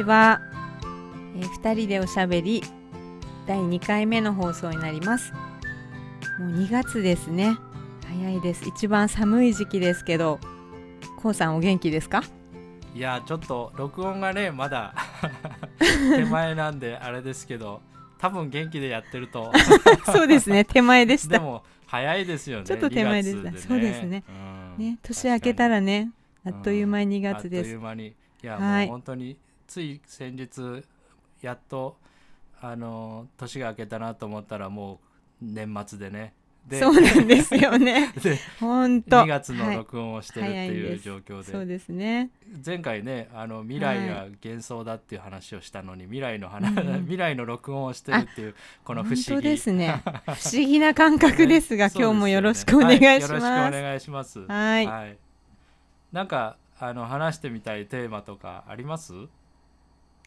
[0.00, 0.40] ちは、
[1.36, 2.62] えー、2人でおしゃべり
[3.46, 5.34] 第2回目の放送になります。
[6.38, 7.58] もう2月ですね。
[8.08, 8.66] 早いです。
[8.66, 10.40] 一番寒い時期ですけど
[11.18, 12.22] こうさんお元気ですか？
[12.94, 14.94] いやちょっと録音がねまだ
[15.78, 17.82] 手前なんであれですけど
[18.18, 19.52] 多分元気でやってると。
[20.06, 20.64] そうですね。
[20.64, 21.34] 手前でした。
[21.34, 24.22] でも早いですよねちょっと手前でした、ね、そうですね、
[24.78, 26.10] うん、ね年明けたらね
[26.46, 28.06] あっという間に2月です、あっという間に。
[28.06, 28.86] いや、はい。
[28.86, 29.36] もう本当に
[29.70, 30.84] つい先日
[31.42, 31.96] やっと
[32.60, 35.00] あの年が明けたなと思ったらも
[35.40, 36.34] う年末でね。
[36.66, 38.12] でそうなんですよね。
[38.20, 39.22] で本当。
[39.22, 42.30] 2月のはい録音をしてるっていう状況で,、そうですね。
[42.66, 47.00] 前回ねあの未来が幻想だっていう話をしたのに、未来の話、うんうん。
[47.06, 49.22] 未来の録音をしてるっていうこの不思議。
[49.24, 50.02] 本当ですね。
[50.26, 51.94] 不思議な感覚ですが、ね。
[51.96, 54.00] 今日もよろしくおですよねはいよろしく願いします、お願い。
[54.00, 55.18] しますはい。
[56.12, 59.12] なんかあの話してみたいテーマとかあります？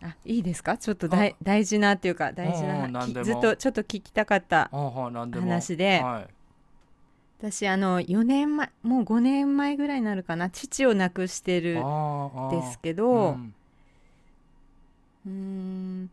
[0.02, 0.78] あいいですか？
[0.78, 6.02] ちょっと大大事なっていうか大事うんうなずっとちょっと聞きたかった話で。
[6.02, 6.34] はい。
[7.40, 10.50] 私あの4年前もう5年前ぐらいになるかな。
[10.50, 13.38] 父を亡くしてるんですけど
[15.26, 16.10] うん。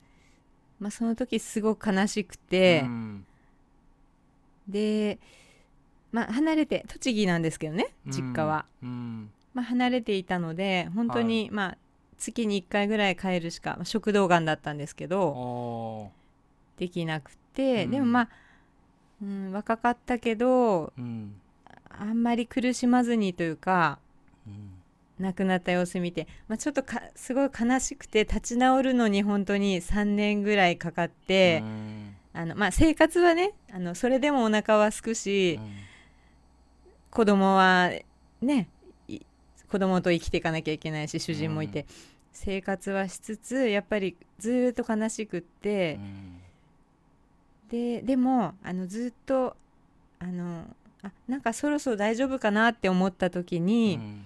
[0.81, 2.83] まあその時すごく悲しくて。
[2.85, 3.27] う、ん。
[4.69, 5.19] で
[6.13, 9.31] まあ離れて栃木なんですけどね実家は、うん。
[9.55, 11.79] まあ、離れていたので本当に、まあ
[12.21, 16.11] 月に1回ぐらい帰るしかまあ食道がんだったんですけどお
[16.79, 17.91] できなくて、うん。
[17.91, 18.29] でもまあ、
[19.23, 21.35] うん、若かったけどーうん。
[21.89, 23.99] あんまり苦しまずにというか
[24.47, 24.71] うん。
[25.19, 32.17] 亡くなった様子見て、まあ、ちょっとかすごい悲しくて立ち直るのに本当に3年ぐらいかかってう、ん。
[32.33, 35.59] あのまあ、生活はねあのそれでもお腹はすくし、
[37.11, 37.91] 子供は
[38.41, 38.80] ねい
[39.71, 41.87] 子供と生きていかなきゃいけないし主人もいて、うん
[42.33, 45.99] 生活はしつつやっぱりずーっと悲しくって。
[45.99, 46.41] う、ん。
[47.71, 49.57] ででもあのずっと
[50.19, 50.65] あの
[51.03, 54.25] あなんかそろそろ大丈夫かなって思った時うに、ん。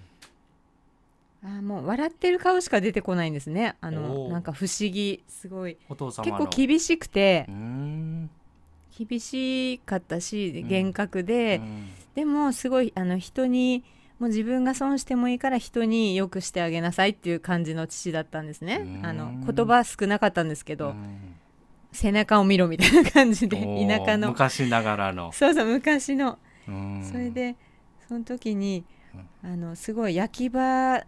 [1.43, 3.75] あもう笑ってる顔しか出てこないんですね。
[3.81, 5.77] あのなんか不思議すごい。
[5.89, 7.45] お父様結の構厳しくて。
[7.49, 8.29] うん。
[8.97, 10.67] 厳しかったしうん。
[10.67, 11.87] 厳格で、うん。
[12.15, 13.83] でもすごいあの人に
[14.19, 18.75] もう自分が損してもいいから人に良くしてあげなさいっていう感じの父だったんですね。
[18.75, 19.05] うん。
[19.05, 21.35] あの言葉少なかったんですけど、うん。
[21.91, 24.29] 背中を見ろみたいな感じで田舎の。
[24.29, 25.31] 昔ながらの。
[25.31, 26.39] そうそう昔の。
[26.67, 27.09] うん。
[27.09, 27.55] それで
[28.07, 28.85] その時に
[29.43, 31.03] あのすごい焼き場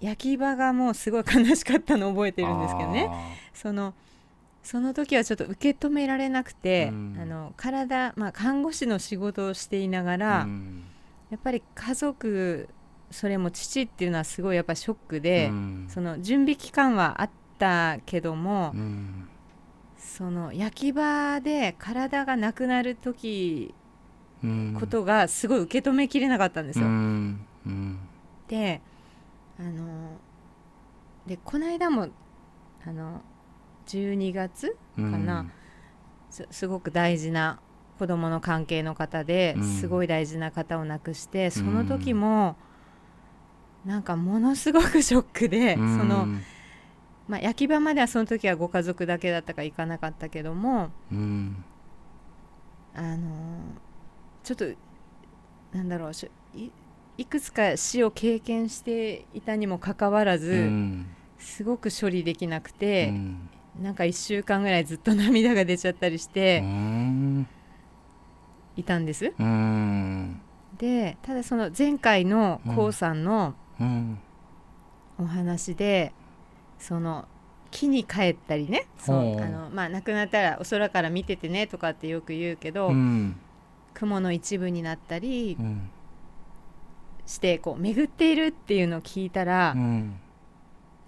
[0.00, 3.08] 焼き場がもうすごい悲しかったのを覚えてるんですけどね。
[3.54, 3.94] その
[4.62, 7.18] その時はちょっと受け止められなくて、うん。
[7.20, 10.46] あの体、まあ、看護師の仕事をしていながあら、
[11.30, 12.68] やっぱり家族
[13.10, 15.86] それも父っていうのはすごいやっぱショックで、うん。
[15.88, 19.28] その準備期間はあったけども、うん。
[19.96, 23.74] その焼き場で体がなくなる時
[24.42, 24.76] うん。
[24.78, 26.86] ことがすごい受け止めきれなかったんですよ。
[28.48, 28.80] で
[29.58, 30.16] あの
[31.26, 32.08] でこの間も
[32.84, 33.20] あの
[33.86, 35.46] 12月かかな
[36.30, 37.60] すすごく大事な
[38.00, 39.62] 子供の関係の方でうん。
[39.62, 42.56] すごい大事な方を亡くして、その時も
[43.84, 46.26] なんかものすごくショックで、その
[47.28, 51.62] まあ、焼き場まではその時はご家族だけだったから行かなかったけどもうん。
[52.94, 53.60] あの
[54.42, 54.64] ちょっと
[55.72, 56.70] なんだろうしい
[57.18, 61.06] いくつか死を経験していたにもかかわらず、うん。
[61.38, 63.50] すごく処理できなくうて、ん。
[63.78, 67.46] なんか1週間ぐらいずっと涙が出ちゃったりしてうん
[68.80, 69.32] いたんです。
[69.38, 70.40] うん。
[70.76, 74.18] でただその前回の k o さんのうん。
[75.18, 76.12] お話で、
[76.78, 77.26] その
[77.70, 78.86] 木に帰ったりね。
[78.98, 79.42] そほうう。
[79.42, 83.36] あの、まあ、亡くなったらお空から見ててねとかってよく言うけど、うん。
[83.92, 85.90] 雲の一部になったりうん。
[87.26, 90.20] してこう巡っているっていうのを聞いたら、うん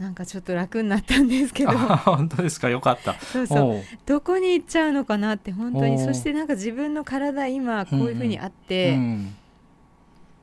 [0.02, 1.70] なんかちょっと楽になったんですけど。
[1.70, 2.68] あ本当ですか？
[2.68, 3.14] よかった。
[3.20, 3.82] そうそう。
[4.04, 5.96] どこに行っちゃうのかなって本当に。
[6.00, 9.36] そしてなんか自分の体今こういうふうにあって、うん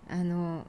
[0.09, 0.65] あの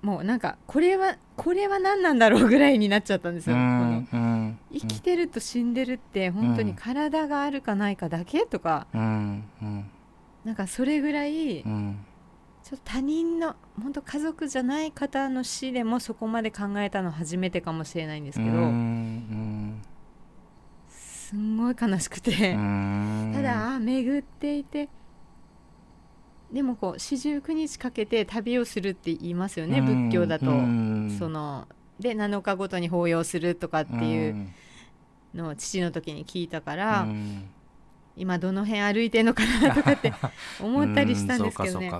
[0.00, 3.56] もうなんかこれはこれは何なんだろうぐらいになっちゃったんですよ。
[3.56, 4.58] このうん。
[4.72, 9.84] 生きてると死んでるって本当に体があるかないかだけとか、うんうん。
[10.44, 11.62] なんかそれぐらい
[12.64, 19.82] ちょうんっと他人の本当家族じゃない方の死でもそこまで考えたの初めてかもしれないんですけど、うん
[20.88, 24.88] すんごい悲しくて、うんただあ巡っていて
[26.52, 30.08] でもこう四十九日かけて旅をするって言いますよね、うん。
[30.08, 31.16] 仏教だと、うん。
[31.18, 31.68] その
[32.00, 34.48] で7日ごとに抱擁するとかっていう
[35.34, 37.50] のを父の時に聞いたから、うん
[38.16, 40.12] 今どの辺歩いてんのかなとかって
[40.62, 41.90] 思ったりしたんですけどね。
[41.90, 41.98] は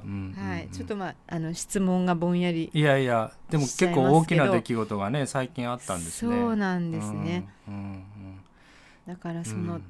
[0.58, 6.36] い、ちょっとまああの質問がぼんやりいやいやでも結構大きな出来事がね最近あったんですね。
[6.36, 7.48] そうなんですね。
[7.68, 8.04] うんうん
[9.06, 9.82] だからうんその、うん。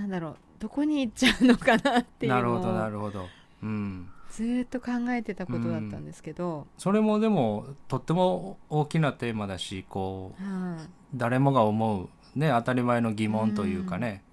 [0.00, 3.26] なんだろうどこに行っちゃうのかなっていうなるほどなるほど。
[3.62, 4.08] うん。
[4.30, 10.88] ずーっと考えてたことだったんですけど、それもでもとっても大きなテーマだしこうはい。
[11.14, 14.24] 誰もが思うね当たり前の疑問というかね、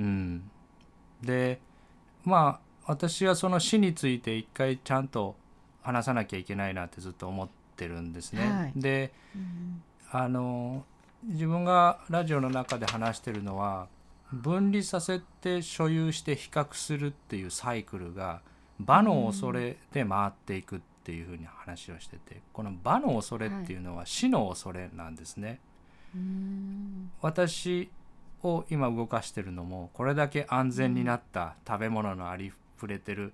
[0.00, 0.50] うん
[1.24, 1.60] で
[2.24, 5.36] まあ私はその死について一回ちゃんと
[5.82, 8.50] 話さなきゃいけないなってずっと思ってるんですね。
[8.50, 10.84] はいでうんあの
[11.24, 13.88] 自分がラジオの中で話してるのは
[14.30, 18.42] 分離させて所有して比較するっていうサイクルが
[18.78, 25.60] 場の恐れで回っていくっていうふうに話をしててこの場の恐れっていうのは死の恐れなんですね。
[26.14, 27.90] うん私
[28.44, 33.32] を今動かしてるのもこれだけ安全になった食べ物のありふれてる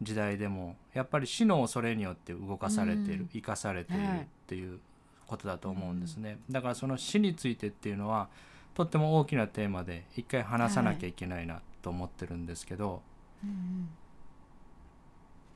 [0.00, 3.28] 時代でもやっぱり死の恐れによって動かされてる、うん。
[3.28, 4.80] 生かされているはいっていう
[5.26, 8.28] ことだと思うんですね、だからその死についてっていうのは
[8.74, 13.00] とっても大きなテーマで一回話さなきゃいけないなと思ってるんですけど、
[13.42, 13.88] うん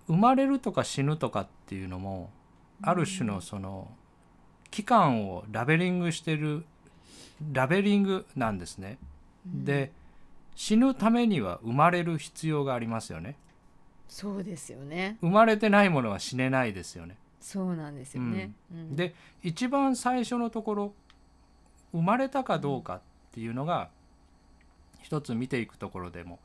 [0.06, 2.31] 生まれるとか死ぬとかっていうのも
[2.82, 3.91] ある種のその
[4.70, 6.64] 期間をラベリングしてる
[7.52, 8.98] ラベリングなんですね。
[9.44, 9.92] で
[10.54, 13.36] 死ぬためには生まれる必要がありますよね。
[14.08, 17.16] そうですよね生まれてないものは死ねないですよね。
[17.40, 19.14] そうなんですよね、うんで
[19.44, 20.94] 一番最初のところ
[21.92, 23.00] 生まれたかどうかっ
[23.32, 23.88] ていうのが
[25.00, 26.40] 一つ見ていくところでも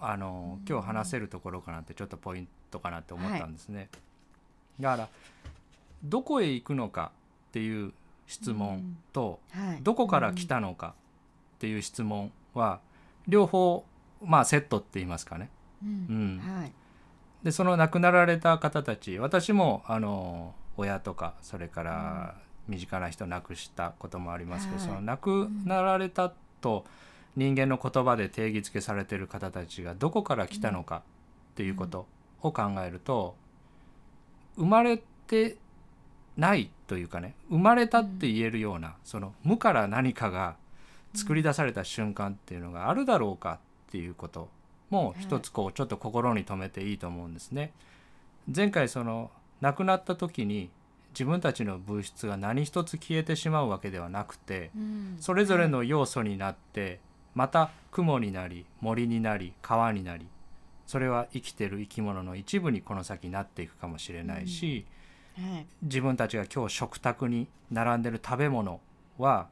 [0.00, 3.90] あの今日話せるところかなってちょっとポイントかなって思ったんですね。
[4.80, 5.08] だから
[6.02, 7.12] どこへ行くのか
[7.48, 7.92] っていう
[8.26, 10.94] 質問と、はい、どこから来たのか
[11.56, 12.80] っていう質問は
[13.28, 13.84] 両方
[14.22, 15.50] まあセットって言いますかね。
[15.82, 16.40] うん、
[17.42, 22.34] でその亡くなられた方たち私もあの親とかそれから
[22.68, 24.86] 身近な人亡くしたこともありますけど、はい。
[24.88, 26.84] その亡くなられたと
[27.36, 31.02] 人間の言葉で定義づけされている方たちがどこから来たのか
[31.52, 32.06] っていうこと
[32.40, 33.36] を考えると
[34.56, 35.56] 生まれて
[36.36, 40.56] ないというかね生まれたって言えるような、その無から何かが
[41.14, 43.58] 作り出された瞬間っていうのがあるだろうか
[43.88, 44.48] っていうこと
[44.90, 47.72] も一つこうちょっと心に留めていいと思うんですね。
[48.54, 50.70] 前回その亡くなった時に
[51.10, 55.16] 自分たちの物質が何一つ消えてしまうわけではなくてうん。
[55.20, 56.98] それぞれの要素になって
[57.34, 60.26] また雲になり森になり川になり
[60.86, 64.84] それは生きてる生き物の一部にこの先なっていくかもしれないし、はい
[65.82, 68.80] 自分たちが今日食卓に並んでる食べ物
[69.18, 69.48] は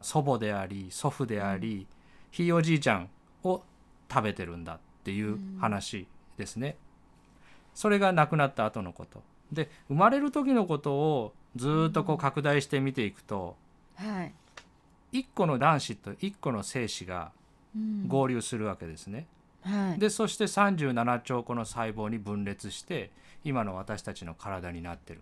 [0.00, 1.86] 祖母であり祖父であり、
[2.30, 3.08] ひいおじいちゃん
[3.44, 3.62] を
[4.10, 6.06] 食べてるんだっていう話
[6.36, 6.76] ですね。
[7.74, 9.22] それが亡くなった後のこと。
[9.50, 13.56] で生まれる時のことをずーっとこう拡大して見ていくと、
[13.96, 14.32] はい。
[15.12, 17.32] 一個の卵子と一個の精子が
[17.74, 18.08] うん。
[18.08, 19.26] 合流するわけですね。
[19.62, 19.98] はい。
[19.98, 23.10] でそして37兆個の細胞に分裂して
[23.44, 25.20] 今の私たちの体になってる。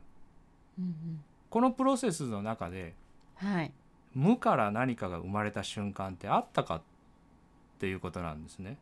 [0.79, 2.95] うんこのプロセスの中で
[3.43, 3.73] うんはい。
[4.15, 6.83] 無から何かが生まれた瞬間ってあったかっ
[7.79, 8.77] ていうことなんですね。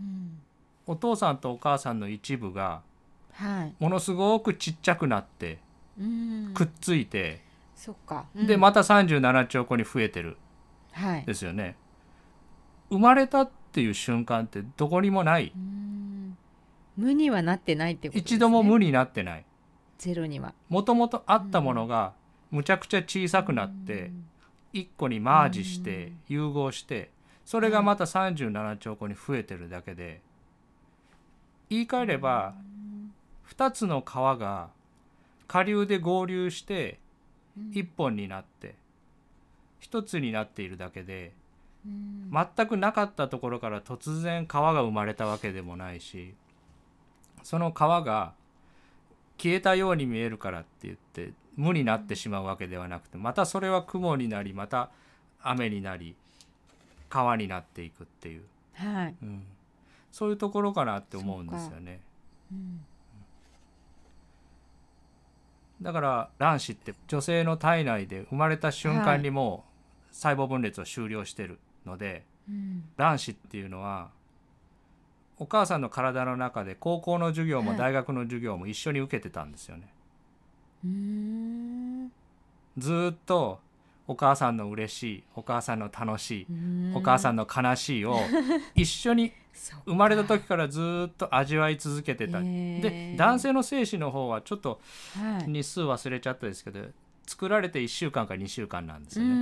[0.00, 0.38] うん。
[0.86, 2.82] お父さんとお母さんの一部が
[3.32, 3.74] はい。
[3.78, 5.58] ものすごくちっちゃくなって
[5.98, 6.52] うん。
[6.54, 7.42] くっついて、
[7.74, 8.26] そっか。
[8.34, 10.36] でまた37兆個に増えてる。
[10.92, 11.24] はい。
[11.24, 11.76] ですよね。
[12.90, 15.52] 生まれたっていう瞬間ってどこにもない。
[15.56, 16.11] うん
[16.96, 18.36] 無にはなってないってことですね。
[18.36, 19.44] 一度も無になってない。
[19.98, 20.54] ゼロには。
[20.68, 22.12] もともとあったものが
[22.50, 24.10] むちゃくちゃ小さくなって
[24.72, 27.10] 一個にマージして融合して
[27.44, 30.20] それがまた37兆個に増えてるだけで
[31.70, 32.54] 言い換えれば
[33.48, 34.70] 2つの川が
[35.48, 36.98] 下流で合流して
[37.72, 38.74] 1本になって
[39.82, 41.32] 1つになっているだけで
[41.86, 42.30] うん。
[42.30, 46.34] 全くなかったところから突然川が生まれたわけでもないし
[47.42, 48.32] その川が
[49.38, 54.90] 消えたように見えるからって言って無になってしまうわけではなくてまたそれは雲になりまた
[55.42, 56.14] 雨になり
[57.12, 59.14] 川になっていくっていう、はい。
[59.22, 59.44] うん、
[60.10, 62.00] そういうところかなって思うんですよね。
[62.50, 62.84] うん。
[65.82, 69.64] だから卵子って女性の体内で生まれた瞬間にも
[70.10, 72.84] う細胞分裂を終了してるので、うん。
[72.96, 74.08] 卵子っていうのは
[75.38, 77.78] お母さんの体の中で高校の授業もはい。
[77.78, 79.88] 大学の授業も一緒に受けてたんですよね。
[82.78, 83.60] ずーっと
[84.08, 86.46] お母さんの嬉しいお母さんの楽しい
[86.94, 88.18] お母さんのの悲しいを
[88.74, 89.32] 一緒に
[89.84, 92.40] 生まれた時からずーっと味わい続けてた。
[92.40, 94.80] で男性の精子の方はちょっと
[95.16, 95.50] はい。
[95.50, 96.80] 日数忘れちゃったですけど
[97.26, 99.34] 作られて1週間か2週間なんですうよね。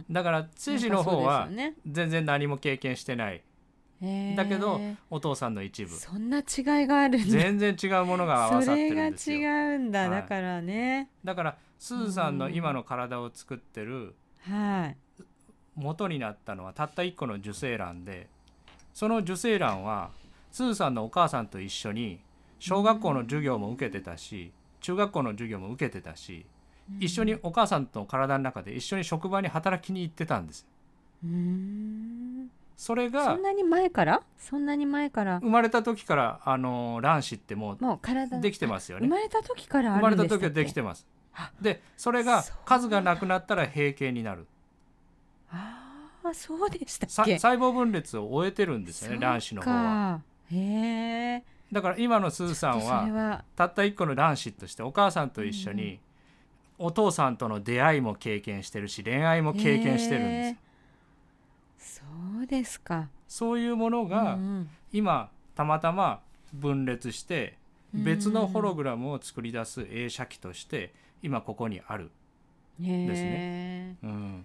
[0.00, 0.04] ん。
[0.10, 1.48] だから精子の方は
[1.86, 3.42] 全然何も経験してない
[4.36, 4.80] だけど
[5.10, 5.90] お父さんの一部。
[5.90, 6.44] そんな違い
[6.86, 9.38] がある全然違うものが合わさってそれがるんですよ。
[9.38, 10.10] 違うんだ、はい。
[10.10, 11.08] だからね。
[11.24, 14.96] だからすずさんの今の体を作ってるはい。
[15.76, 18.28] 元になったのはたった1個の受精卵で
[18.92, 20.10] その受精卵は
[20.50, 22.20] すずさんのお母さんと一緒に
[22.58, 26.44] 小学校の授業も受けてたし中学校の授業も受けてたし
[27.00, 30.66] 一緒にお母さんと体の中で一緒に職場に働きに行ってたんです
[31.24, 32.50] うーん
[32.82, 34.22] そそれがんなに前から？
[34.36, 35.38] そんなに前から？
[35.38, 39.06] 生まれた時からあの卵子ってももう体うできてますよね。
[39.06, 41.06] 生まれた時からあ生まれた時はできてます。
[41.32, 44.48] あでそれがそう数がなくなったら閉経になる。
[45.52, 49.76] ああそうでした細胞分裂を終えてるんですよね卵子の方は。
[49.76, 50.20] は
[50.50, 53.44] へえだから今のすずさんはは。
[53.54, 56.00] たった一個の卵子としてお母さんと一緒に
[56.78, 60.71] お父さんとの出会いも経験してるし恋愛も経験してるんですえ
[62.42, 63.08] そうですか。
[63.28, 66.20] そういうものがうん今たまたま
[66.52, 67.56] 分裂して
[67.94, 68.04] うん。
[68.04, 72.10] 別のホログラムを作り出す映写機として今ここにある、
[72.80, 73.96] ですね。
[74.02, 74.44] うん、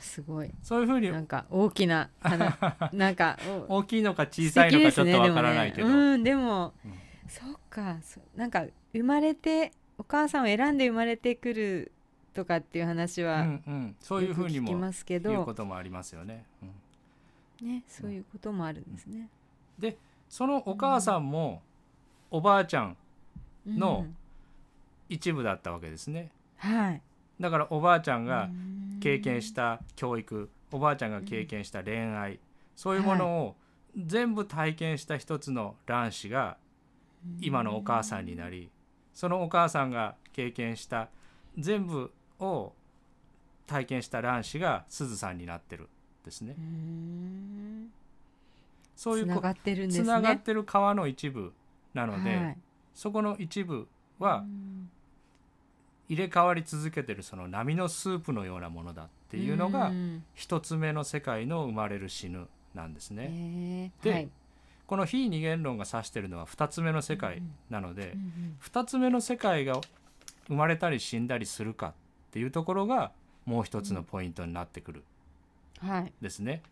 [0.00, 0.50] すごい。
[0.62, 2.58] そういうふうになんか大きな花
[2.92, 3.38] なんか
[3.68, 6.94] お大きいのか小さいのかちょっとわからないけど、ねねうんでも、うん。
[7.28, 11.92] そっかそなんか生まれてお母さんを選んで生まれてくる
[12.40, 15.44] とかっていう話うはんうん、そういうふうにもますけ言うど。
[15.44, 16.46] こともありますよね。
[17.62, 17.68] うん。
[17.68, 19.28] ねそういうこともあるんですね。
[20.28, 21.60] そのお母さんも
[22.30, 22.96] おばあちゃん
[23.66, 24.16] のうん。
[25.08, 26.30] 一部だったわけですね。
[26.56, 27.02] はい。
[27.40, 29.00] だからおばあちゃんがうん。
[29.00, 32.38] 経験した教育おばあちゃんが経験した恋愛
[32.76, 33.56] そういうものを
[33.96, 36.58] 全部体験した一つの卵子が
[37.40, 38.70] 今のお母さんになり
[39.14, 41.08] そのお母さんが経験した
[41.58, 42.72] 全部を
[43.66, 45.88] 体験した卵子がすずさんになってるん
[46.24, 46.60] ですねう。
[46.60, 47.92] ん
[48.96, 50.04] そういうこつながってるんですね。
[50.04, 51.52] つながってる川の一部
[51.94, 52.58] なので、はい
[52.92, 54.90] そこの一部はうん
[56.08, 63.92] 入れ替わり続けてるその波のスープのようなものだっていうのがん一つ目の世界の生まれる死ぬなんですね。
[64.02, 64.28] ではい
[64.86, 69.80] この非二元論が指してるのは二つ目の世界なのでうんうん二つ目の世界が
[70.48, 71.92] 生まれたり死んだりするかっ
[72.30, 73.12] ていうところが
[73.44, 75.04] もう一つのポイントになってくる。
[75.80, 76.12] はい。
[76.20, 76.62] ですね。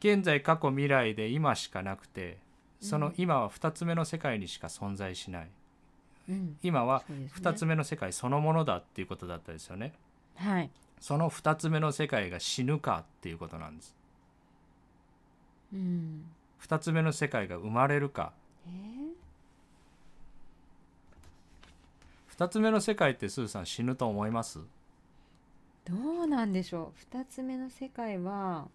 [0.00, 2.38] 現在過去未来で今しかなくて
[2.80, 5.48] その今は二つ目の世界にしか存在しない。
[6.28, 6.56] うん。
[6.62, 7.30] 今はそうですね。
[7.32, 9.92] 二つ目の世界そのものだっていうことだったですよね。
[10.36, 10.70] はい。
[11.00, 13.94] その二つ目の世界が死ぬかっていうことなんです。
[15.72, 16.24] うん。
[16.58, 18.32] 二つ目の世界が生まれるか。
[18.66, 19.05] えー
[22.38, 24.60] 二つ目の世界ってスーさん死ぬと思います？
[25.86, 26.98] どうなんでしょう？
[26.98, 28.68] 二つ目の世界は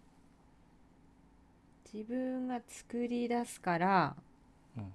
[1.92, 4.16] 自分が作り出すから、
[4.76, 4.92] うん。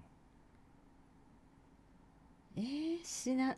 [2.58, 3.56] えー、死な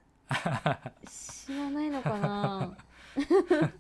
[1.10, 2.78] 死なないのかな？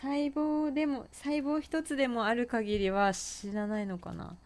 [0.00, 4.36] 細胞でも細胞一つでもある限りは死なないのかな？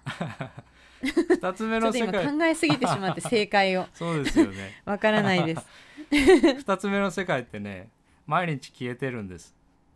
[1.29, 2.27] 二つ目の世界。
[2.39, 3.87] 考えすぎてしまって正解を。
[3.95, 4.81] そうですよね。
[4.85, 5.67] わからないです。
[6.11, 7.91] 二つ目の世界ってね
[8.27, 9.55] 毎日消えてるんです。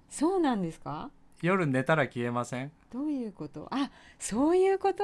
[0.08, 1.10] そうなんですか？
[1.40, 2.70] 夜寝たら消えません？
[2.92, 3.66] どういうこと？
[3.70, 5.02] あそういうこと？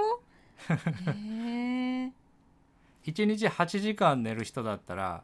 [1.14, 2.12] へえ
[3.04, 5.22] 一日8時間寝る人だったら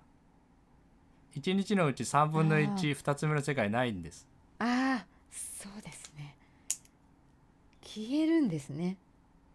[1.35, 4.27] 一日のうち3分のあ1二つ目の世界ないんです。
[4.59, 6.35] ああそうですね。
[7.83, 8.97] 消えるんですね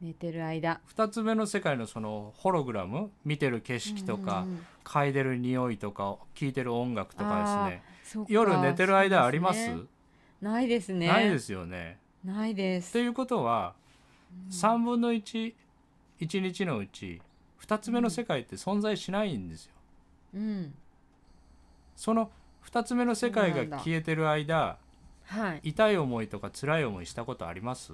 [0.01, 0.79] 寝てる間。
[0.85, 4.45] 二つ目の世界のそのホログラム見てる景色とか
[4.83, 8.23] 嗅いでる匂いとか聴いてる音楽とかですね。
[8.23, 9.69] ね夜寝てる間あります？
[10.41, 11.07] ないですね。
[11.07, 11.99] ないですよね。
[12.23, 12.89] ないです。
[12.89, 13.73] っていうことは
[14.51, 15.53] 3分の11
[16.19, 17.21] 日のうち
[17.61, 19.73] 2つ目の世界って存在しないんですよ。
[20.35, 20.73] うん。
[21.95, 22.31] その
[22.65, 24.77] 2つ目の世界が消えてる間
[25.25, 25.59] はい。
[25.63, 27.91] 痛い思いとか辛い思いしたことあります？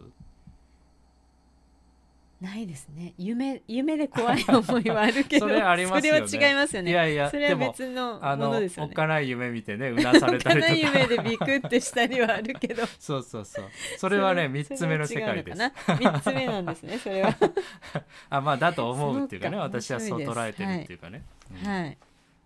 [2.41, 3.13] ないですね。
[3.17, 6.27] 夢夢で怖い思いはあるけどそれありますよね。
[6.27, 6.91] それは違いますよね。
[6.91, 8.89] いやいやそれは別のあのものですよね。
[8.89, 10.67] おっかない夢見てねうなされたりとか。
[10.67, 12.85] 他の夢でビクってしたりはあるけど。
[12.99, 13.65] そうそうそう。
[13.97, 15.57] それはねそ3つ目の世界です。
[15.97, 17.35] 三つ目なんですねそれは。
[18.29, 21.23] あまあだと思うっていうかね私はそう捉えてるっていうかね。
[21.63, 21.97] うんはい。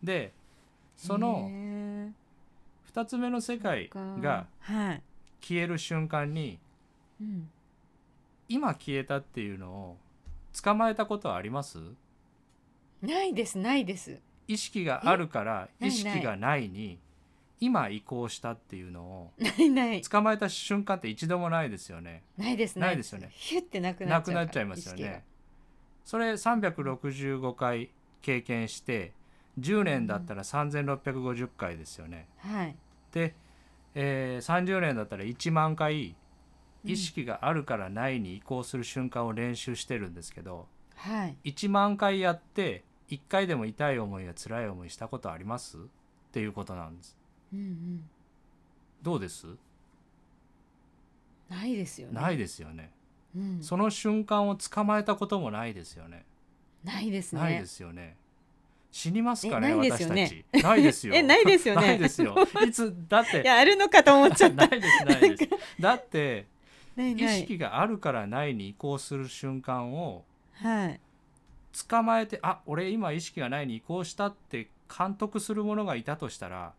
[0.03, 0.33] で
[0.95, 2.11] そのへー
[2.93, 5.01] 2つ目の世界がはい、
[5.41, 6.59] 消える瞬間に
[7.21, 7.49] うん、
[8.49, 9.97] 今消えたっていうのを
[10.61, 11.77] 捕まえたことはあります？
[13.01, 14.19] ないですないです。
[14.47, 16.97] 意識があるから意識がないに
[17.61, 20.01] 今移行したっていうのをないない。
[20.01, 22.23] 捕まえた瞬間って一度もないですよね。
[22.37, 23.13] ないですないです。
[23.13, 23.29] よね。
[23.31, 25.23] ヒュってなくななっちゃうからくなっちゃいますよね。
[26.03, 27.91] それ365回
[28.21, 29.13] 経験して
[29.59, 32.27] 10年だったら3650回ですよね。
[32.39, 32.75] はい。
[33.11, 33.35] で、
[33.93, 36.15] えー30年だったら1万回うん
[36.83, 41.37] 意識があるからないに移行する瞬間を練習してるんですけどはい。
[41.45, 45.77] 1万回やって1回でも痛い思いや辛い思いしたことあります？
[45.77, 45.81] っ
[46.31, 47.17] ていうことなんです。
[47.53, 48.09] うんうん。
[49.01, 49.47] どうです、
[51.49, 52.13] ないですよね。
[52.21, 52.91] ないですよね。
[53.35, 56.25] うん、その瞬間を捕まえたこともないですよね。
[56.83, 57.41] ないですね。
[57.41, 58.17] ないですよね。
[58.91, 60.45] 死にますかねえないで私たち。
[60.63, 61.13] ないですよ。
[61.13, 61.81] えないですよね。
[61.87, 62.35] ないですよ。
[62.67, 65.49] いつだっていやあるのかと思っちゃっなたいですないです。
[65.79, 66.58] だって意
[66.95, 67.39] ないない。
[67.39, 70.99] 識があるからないに移行する瞬間をはい。
[71.89, 76.73] 捕まえてあ俺今意識がないに移行したって監督するものがいたとしたら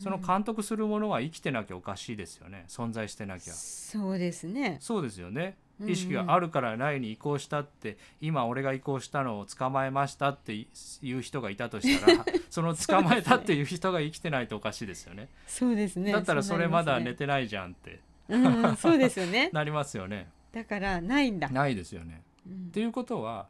[0.00, 2.64] その監督するものは生きてなきゃおかしいですよね。
[2.68, 3.52] 存在してなきゃ。
[3.52, 4.78] そうですね。
[4.80, 5.56] そうですよね。
[5.80, 10.66] 意識があるからないに移行したって今俺が移行したのを捕まえましたってい
[11.12, 15.28] う人がいたとしたら その捕まえたっていう人が生きてないとおかしいですよね。
[15.46, 16.12] そうですね。
[16.12, 18.00] だったらそれまだ寝ててないじゃんって
[18.32, 19.50] うんうんそうですよね。
[19.54, 20.30] なりますよね。
[20.52, 22.22] だからないんだ、ないですよね。
[22.46, 22.66] うん。
[22.68, 23.48] っていうことは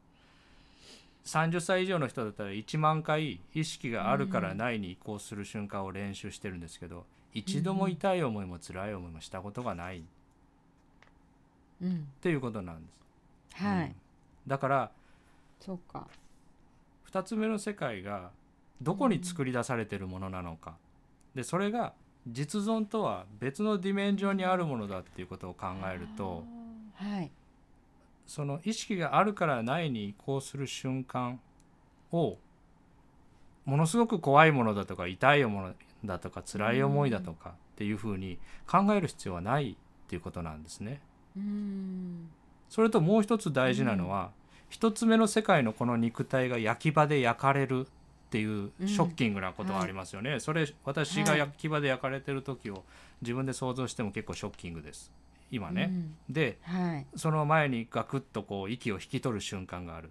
[1.25, 10.01] 30歳以上の人だったら1万回意識があるからないに移行する瞬間を練習してるんですけど一度も痛い思いも辛い思いもしたことがない。
[10.01, 10.03] っ
[11.83, 12.09] うん。
[12.21, 12.89] ていうことなんで
[13.57, 13.63] す。
[13.63, 13.95] はい、うん。
[14.47, 14.91] だから
[15.61, 16.09] そうか。
[17.11, 18.31] 2つ目の世界が
[18.81, 20.77] どこに作り出されてるものなのか。
[21.35, 21.95] でそれが
[22.27, 26.45] 実存とは別のディメンジョンにあるものだっていうことを考えると
[26.95, 27.31] はい
[28.27, 31.41] その意識があるからないに移行する瞬間
[32.13, 32.39] を
[33.65, 41.01] ものすごく怖いものだとか痛いものだとか辛い思いだとかっていうふうに考える必要はないっていうことなんですね。
[41.37, 42.29] うん
[42.69, 44.31] それともう一つ大事なのは、
[44.71, 47.87] 一つ目の世界のこの肉体が焼き場で焼かれる
[48.33, 50.41] っていうショッキングなことがありますよね。
[50.41, 52.83] それ私が焼き場で焼かれてる時を
[53.21, 55.13] 自分で想像しても結構ショッキングです。
[55.51, 55.93] 今ね。
[56.31, 56.75] でうん。
[56.75, 57.07] はい。
[57.15, 60.11] その前にガクッとこう息を引き取る瞬間がある。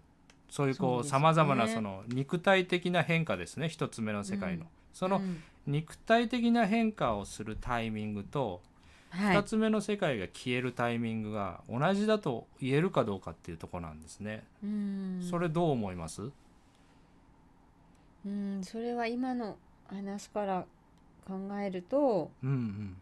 [0.51, 3.67] そういうこうさまざまなその肉体的な変化ですね。
[3.69, 4.67] 一つ目の世界の、うん。
[4.93, 5.41] そのうん。
[5.65, 8.61] 肉体的な変化をするタイミングと
[9.09, 9.35] はい。
[9.35, 16.31] 二つ目の世界が消えるタイミングが同じだと言えるかどうかっていうところなんですね、うんそれどう思います
[18.25, 19.57] うんそれは今の
[19.87, 20.65] 話から
[21.27, 22.97] 考えるとうんうん。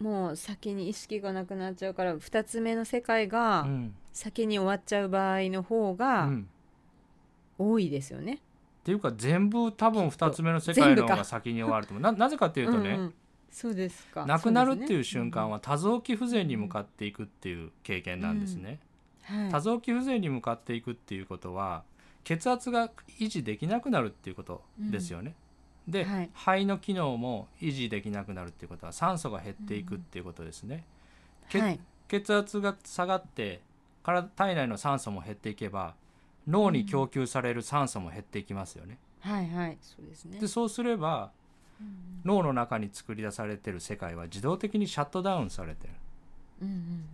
[0.00, 3.94] もう先に意識がなくなっちゃうから2つ目の世界がうん。
[4.12, 6.48] 先に終わっちゃう場合の方うがん
[7.58, 8.40] 多いですよね。
[8.80, 12.02] っていうか全部多分二つ目の世界の方が先に終わると思う。
[12.02, 13.14] ななぜかっていうとね、んん。
[13.50, 14.24] そうですか。
[14.26, 18.78] 亡くなるっていう瞬間は多臓器不全に向かっていくっていう経験なんですね。
[19.22, 19.50] はい。
[19.50, 21.84] 多臓器不全に向かっていくっていうことは
[22.24, 25.34] 血圧が維持できなくなるっていうことですよね。
[25.88, 30.84] で、はい肺の機能も維持できなくなるっていうことは酸素が減っていくっていうことですね。
[31.48, 33.60] けはい血圧が下がって
[34.02, 35.94] 体体内の酸素も減っていけば
[36.48, 38.98] 脳に供給される酸素も減っていきますよね。
[39.20, 40.48] はいはいそうですねで。
[40.48, 41.30] そうすれば
[41.80, 45.94] うん脳の中に作り出されてる世界は自動的にシャットダウンされてる。
[46.62, 47.04] うんうんうん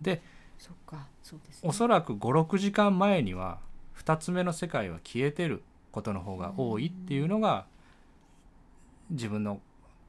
[0.00, 0.22] で
[0.58, 1.68] そっかそうですね。
[1.68, 3.58] おそらく56時間前には
[4.04, 7.66] 2つ目の世界は消えてることの方が多いっていうのが
[9.10, 9.60] 自分の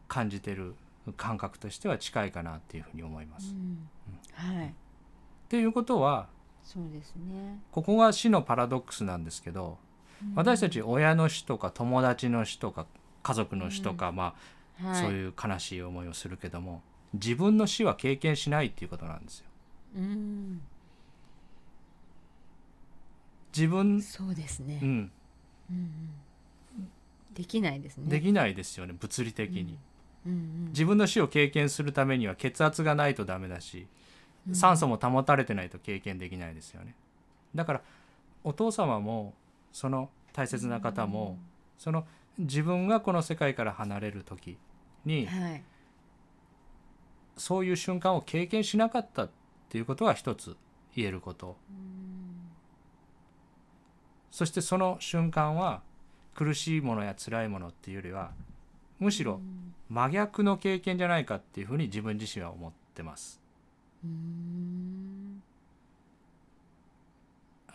[0.07, 0.75] 感じてる
[1.17, 3.53] 感覚としては近いかなっていうふうに思います。
[3.53, 3.87] うん。
[4.33, 4.67] はい。
[4.67, 4.71] っ
[5.49, 6.27] ていうことは
[6.63, 7.59] そうですね。
[7.71, 9.77] ここが死のパラドックスなんですけど
[10.23, 10.35] うん。
[10.35, 12.85] 私たち親の死とか友達の死とか
[13.23, 14.35] 家族の死とか、ま
[14.83, 16.81] あはい、そういう悲しい思いをするけども
[17.13, 19.45] 自分の死は経験しないっていうことなんですよ。
[19.97, 20.61] うん
[23.55, 24.79] 自分、そうですね。
[24.81, 25.11] うん、うん
[25.75, 26.11] うん。
[27.33, 28.09] できないですね。
[28.09, 29.77] できないですよね物理的に。
[30.25, 30.31] うん。
[30.31, 33.87] うん自分の死を経験するためには血圧がないとダメだし
[34.47, 34.55] うん。
[34.55, 36.95] 酸素も保たれてないと経験できないですよね。
[37.53, 37.81] だから
[38.43, 39.33] お父様も
[39.71, 41.37] その大切な方も
[41.77, 42.05] その
[42.37, 44.57] 自分がこの世界から離れる時
[45.05, 45.63] にはい。
[47.37, 49.29] そういう瞬間を経験しなかったっ
[49.69, 50.55] ていうことが一つ
[50.95, 51.57] 言えること。
[51.69, 52.30] うん
[54.31, 55.81] そしてその瞬間は
[56.33, 58.31] 苦しいものや辛いものっていうよりは
[58.99, 63.41] むしろうん真逆の経験じゃないかっていうふうに自分自身は思ってます。
[64.05, 65.43] うん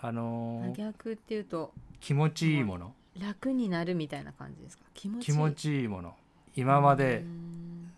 [0.01, 2.95] あのー真逆っていうと気持ちいいもの。
[3.21, 4.85] 楽になるみたいな感じですか？
[4.95, 5.89] 気持ちいい。
[5.89, 6.15] もの。
[6.55, 7.93] 今までうん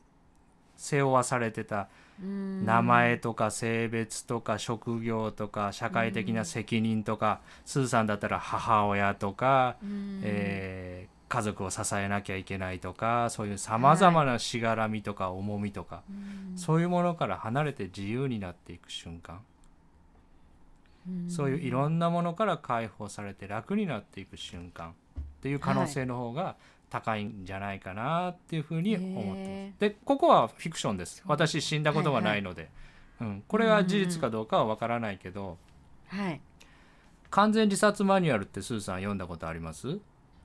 [0.77, 1.87] 背負わされてたうん
[2.20, 10.20] 名前とか性別とか職業とか社会的な責任とか、スーさんだったら母親とか、うん。
[10.24, 19.42] えー家族を支えなきゃいけないとかそういうさまざまなしがらみとか重みとか、うんそういうものから離れて自由になっていく瞬間、
[21.28, 24.94] そういういろんなものから解放されて楽になっていく瞬間っ
[25.42, 26.57] ていう可能性の方が
[26.90, 29.40] 高いんじゃないかなっていうふうに思ってます。
[29.40, 31.22] へでここはフィクションです。
[31.27, 32.70] 私死んだことがないので、
[33.20, 35.59] うん、これは事実かどうかはわからないけど、
[36.09, 36.40] はい。
[37.31, 39.98] 完全自殺マニュアルってスーさん読んだことあります？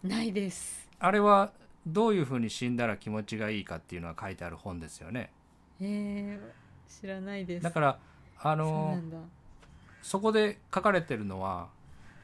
[0.04, 0.90] ないです。
[1.00, 1.52] あれは
[1.88, 5.32] どういうふうに死んだら気持ちがいいかっていうのが書いてある本ですよね。
[5.82, 7.64] えー、知らないです。
[7.64, 8.00] だから
[8.40, 9.00] あの
[10.02, 11.70] そこで書かれてるのは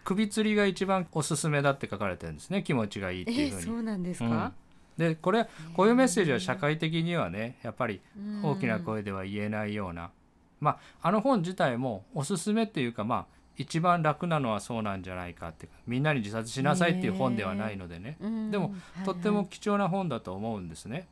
[0.04, 2.64] 首吊りが一番おすすめだって書かれてるんですね。
[2.64, 3.66] 気持ちがいいってえー、いうふうに。
[3.66, 4.30] そうなんですうん。
[4.30, 4.54] か、
[4.98, 10.12] でこれこういうメッセージは社会的にはねやっぱりうん大きな声では言えないような、
[10.60, 13.26] まああの本自体もおすすめっていうかまあ
[13.58, 18.52] 一番楽なのはそうなんじゃないかってみんなに自殺しなさいっていう本ではないのでね、うん。
[18.52, 19.06] でもはい。
[19.06, 21.08] とっても貴重な本だと思うんですね。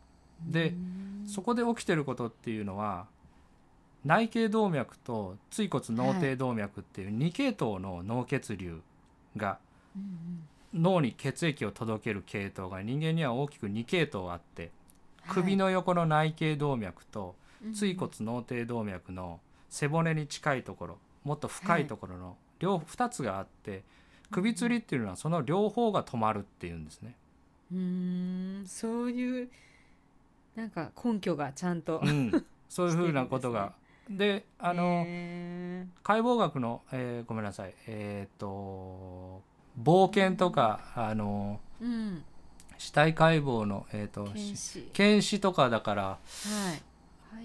[0.45, 1.27] でうん。
[1.27, 3.07] そこで起きてることっていうのは
[4.07, 8.79] 内頸動脈と椎骨脳底動脈っていう2系統の脳血流
[9.35, 9.59] が
[9.95, 14.71] うん脳に血液を届ける系統が人間には大きく2系統あって
[15.27, 19.39] うん首の横の内頸動脈とはい椎骨脳底動脈の
[19.69, 23.83] 背骨に近いところもっと深いところの両2つがあって
[24.31, 27.15] 首吊りっていうのはその両方が止まるっていうんですね。
[27.71, 28.67] うーん。
[28.67, 29.49] そういう
[30.55, 33.73] なんか根拠がちゃんとうん、そういうふうなことが。
[34.09, 37.73] であの、へ解剖学の、えーごめんなさい。
[37.87, 39.41] えっ、と
[39.81, 42.23] 冒険とかあのーうん。
[42.77, 44.89] 死体解剖の、えー、と検視。
[44.93, 46.17] 検視とかだからは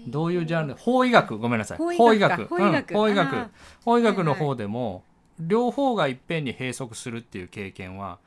[0.05, 0.09] い。
[0.09, 0.75] どういうジャンル？
[0.75, 1.37] 法医学。
[1.37, 1.77] ごめんなさい。
[1.77, 2.55] 法医学か。
[2.55, 2.91] 法医学。
[2.91, 3.51] うん法医学。
[3.83, 4.23] 法医学。
[4.23, 5.03] の方でも、
[5.39, 8.19] 両方がいっぺんに閉塞するっていう経験は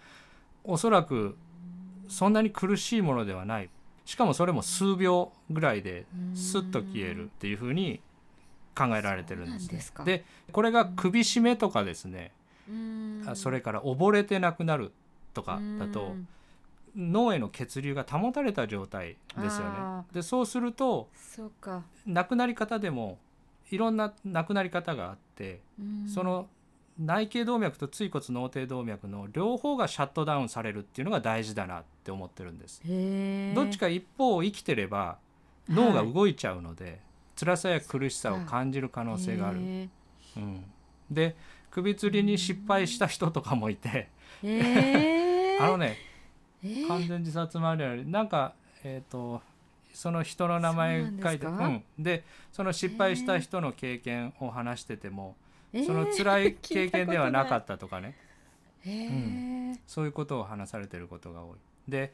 [0.65, 1.37] おそらく
[2.09, 3.71] そんなに苦しいものではない。
[4.05, 8.01] しかもそれも数秒ぐらいでスッと消えるっていうふうに
[8.77, 10.05] 考えられてるんですね。
[10.05, 12.33] ででこれが首絞めとかですね、
[12.69, 14.93] うそれから溺れてなくなる
[15.35, 16.29] とかだとうん。
[16.97, 19.75] 脳への血流が保たれた状態ですよね。
[19.79, 20.05] あ。
[20.13, 21.83] でそうするとそうか。
[22.07, 23.19] 亡くなり方でも
[23.71, 26.09] いろんな亡くなり方があってうん。
[26.09, 26.49] その
[26.99, 32.81] 内頸動脈と椎骨脳底動脈の両方がシャットダウンされるっていうのが大事だなって思ってるんです。
[33.55, 35.19] どっちか一方を生きてれば
[35.69, 37.01] 脳が動いちゃうので、
[37.37, 39.59] 辛さや苦しさを感じる可能性がある。
[39.61, 39.89] へ
[40.39, 40.65] うん、
[41.11, 41.37] で
[41.71, 45.97] 首吊りに失敗した人とかもいて、ーへー あのね
[46.65, 46.89] えー。
[46.89, 49.43] 完全自殺マニュアルなんかえっ、と
[49.93, 55.37] その人の名前書いてそうなんでその失敗した人の経験を話してても、
[55.73, 55.87] えー。
[55.87, 58.17] その辛い 経験ではなかったとかね。
[58.83, 61.57] たことないへーそういうことを話されてることが多い。
[61.89, 62.13] で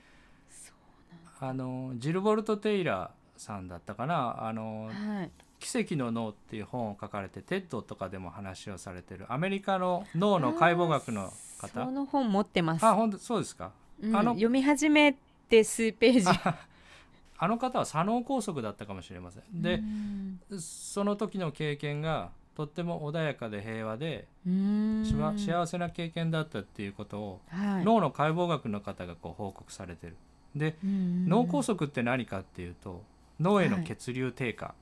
[1.40, 4.46] あのジルボルト・テイラーさんだったかな。
[4.46, 12.85] あのはい「奇跡の脳」っていう本を書かれて TED とかでも話をされてるアメリカの脳の解剖学のそ方の本持ってます。
[12.85, 13.72] あ本当そうですか？
[14.02, 15.16] うんあの読み始め
[15.48, 16.26] て数ページ。
[16.28, 16.57] あ
[17.38, 19.62] あの方は左脳梗塞だったかもしれません。
[19.62, 20.61] で、うん。
[20.61, 27.85] その時の経験がとっても穏やかで平和で、幸せな経験だったっていうことを、はい。
[27.85, 30.16] 脳の解剖学の方がこう報告されてる。
[30.55, 31.28] で、うん。
[31.28, 33.02] 脳梗塞って何かっていうと
[33.42, 34.74] 脳への血流低下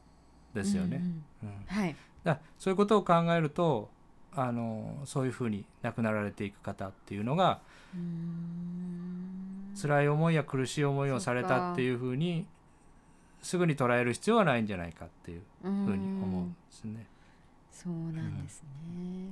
[0.55, 1.03] ですよね。
[1.43, 1.97] うんうんはい。
[2.23, 3.91] だそういうことを考えると
[4.35, 7.61] あのそういうふうに亡くなられていく方っていうのが
[7.95, 9.73] うん。
[9.81, 12.47] 辛い思いや苦しい思いをされたっていうふうに
[13.43, 17.07] すぐに捉える必要はないんじゃないかっていうふうに思うんですね。
[17.73, 19.31] そうなんですね、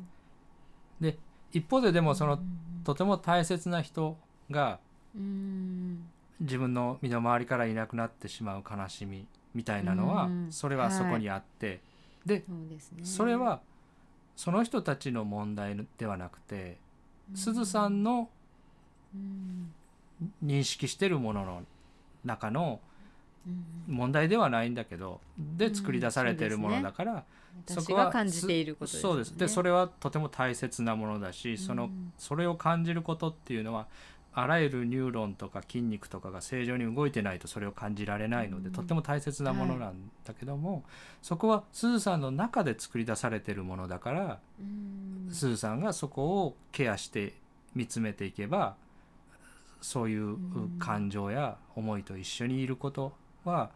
[1.02, 1.18] で
[1.52, 4.16] 一方ででもそのうんとても大切な人
[4.50, 4.78] が
[5.14, 6.08] うん
[6.40, 10.52] 自分の身の回りからいなくなってしまう悲しみみたいなのはうん。
[10.52, 11.80] それはそこにあって
[12.24, 12.44] で
[13.02, 13.60] それは
[14.36, 16.78] その人たちの問題ではなくて
[17.34, 18.28] すずさんの
[19.14, 19.72] うん。
[20.44, 21.62] 認識してるものの
[22.24, 22.80] 中の
[23.46, 23.94] うん。
[23.94, 27.24] 問題ではないんだけどで作り出されてるものだから、
[27.66, 29.36] そこは感じていることそうです。
[29.36, 33.86] でそれれはとても大切なものだしそのそれを感じることっていうのは
[34.34, 38.74] あらゆるニューロンとか筋肉とかが正常に動いてないとそれを感じられないので、うん。
[38.74, 40.84] とっても大切なものなんだけども、
[41.22, 45.28] そこはすずさんの中で作り出されてるものだから、うん。
[45.32, 47.34] すずさんがそこをケアして
[47.74, 48.76] 見つめていけば
[49.80, 50.76] そういううん。
[50.78, 53.12] 感情や思いと一緒にいること
[53.44, 53.70] は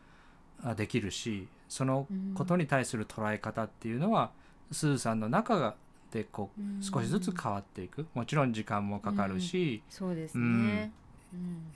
[0.62, 4.30] あできるしそのことに対する捉え方っていうのは
[4.70, 5.74] すずさんの中が
[6.12, 6.82] でこううん。
[6.82, 8.06] 少しずつ変わっていく。
[8.14, 10.66] もちろん時間もかかるし、そうですうん。
[10.66, 10.92] ね、
[11.32, 11.72] うん。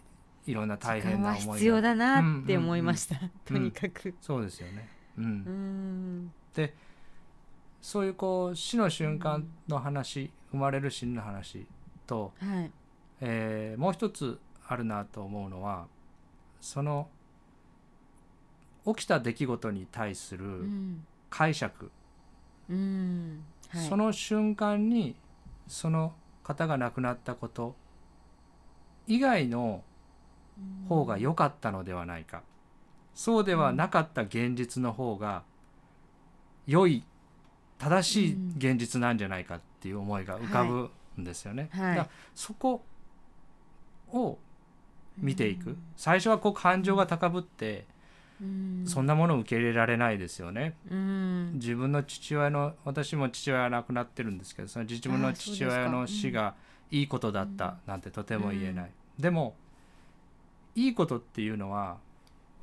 [0.46, 1.52] いろんな大変な思いが。
[1.54, 3.30] 必要だなって思いました、うん。
[3.44, 4.14] とにかく。
[4.20, 4.88] そうですよね。
[5.18, 5.24] うん。
[5.24, 6.32] うん。
[7.80, 11.66] そういうこう死の瞬間の話、生まれる死ぬの話
[12.06, 12.70] と、はい。
[13.20, 15.86] えーもう一つあるなと思うのは
[16.60, 17.08] その
[18.84, 21.06] 起きた出来事に対すうるん。
[21.30, 21.90] 解釈、
[22.70, 23.44] うん。
[23.68, 23.88] はい。
[23.88, 25.16] その瞬間に
[25.66, 27.74] その方が亡くなったこと
[29.06, 29.82] 以外の
[30.88, 32.42] 方が良かったのではないか、
[33.14, 35.42] そうではなかった現実の方が
[36.66, 37.04] 良い
[37.78, 41.68] 正しい現実なんじゃないかっていう思いが浮かぶんですよね。
[41.72, 41.96] はい。
[41.96, 42.84] だからそこ
[44.12, 44.38] を
[45.18, 45.82] 見ていく、うん。
[45.96, 47.95] 最初はこう感情が高ぶって、うん
[48.84, 50.76] そんなものを受け入れられないですよね。
[50.90, 51.52] うん。
[51.54, 56.54] 自分の父親の私も父親が亡くなってるんですけどその自分の父親の死が
[56.90, 59.54] いいことだったなんてとても言えない、でも
[60.74, 61.96] いいことっていうのは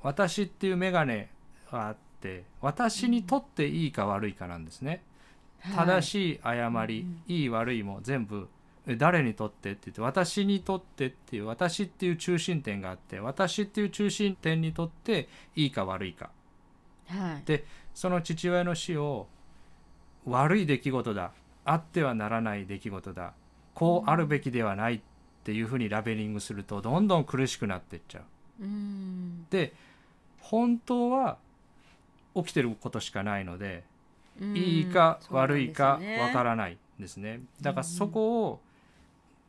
[0.04, 1.26] 私っていう眼鏡
[1.72, 5.04] があって私にとっていいか悪いかなんですね、
[5.76, 8.48] 正しい誤り、いい悪いも全部え
[8.86, 9.72] 誰にとって？
[9.72, 16.32] って言って私にとってっていう私っていう中心点があって私っていう中心点にとっていいか悪いか
[17.08, 17.44] はい。
[17.46, 19.28] でその父親の死を
[20.26, 21.32] 悪い出来事だ。
[21.66, 23.34] あってはならない出来事だ。
[23.74, 25.02] こうあるべきではないっ
[25.44, 28.64] ていうふうにラベリングするとどんどん苦しくなっていっちゃう。
[28.64, 29.46] うん。
[29.50, 29.74] で
[30.42, 31.38] 本当は
[32.36, 33.86] 起きてることしかないので、
[34.42, 34.58] うん。
[34.58, 37.42] いいか悪いかわからないですね。
[37.62, 38.60] だからそこを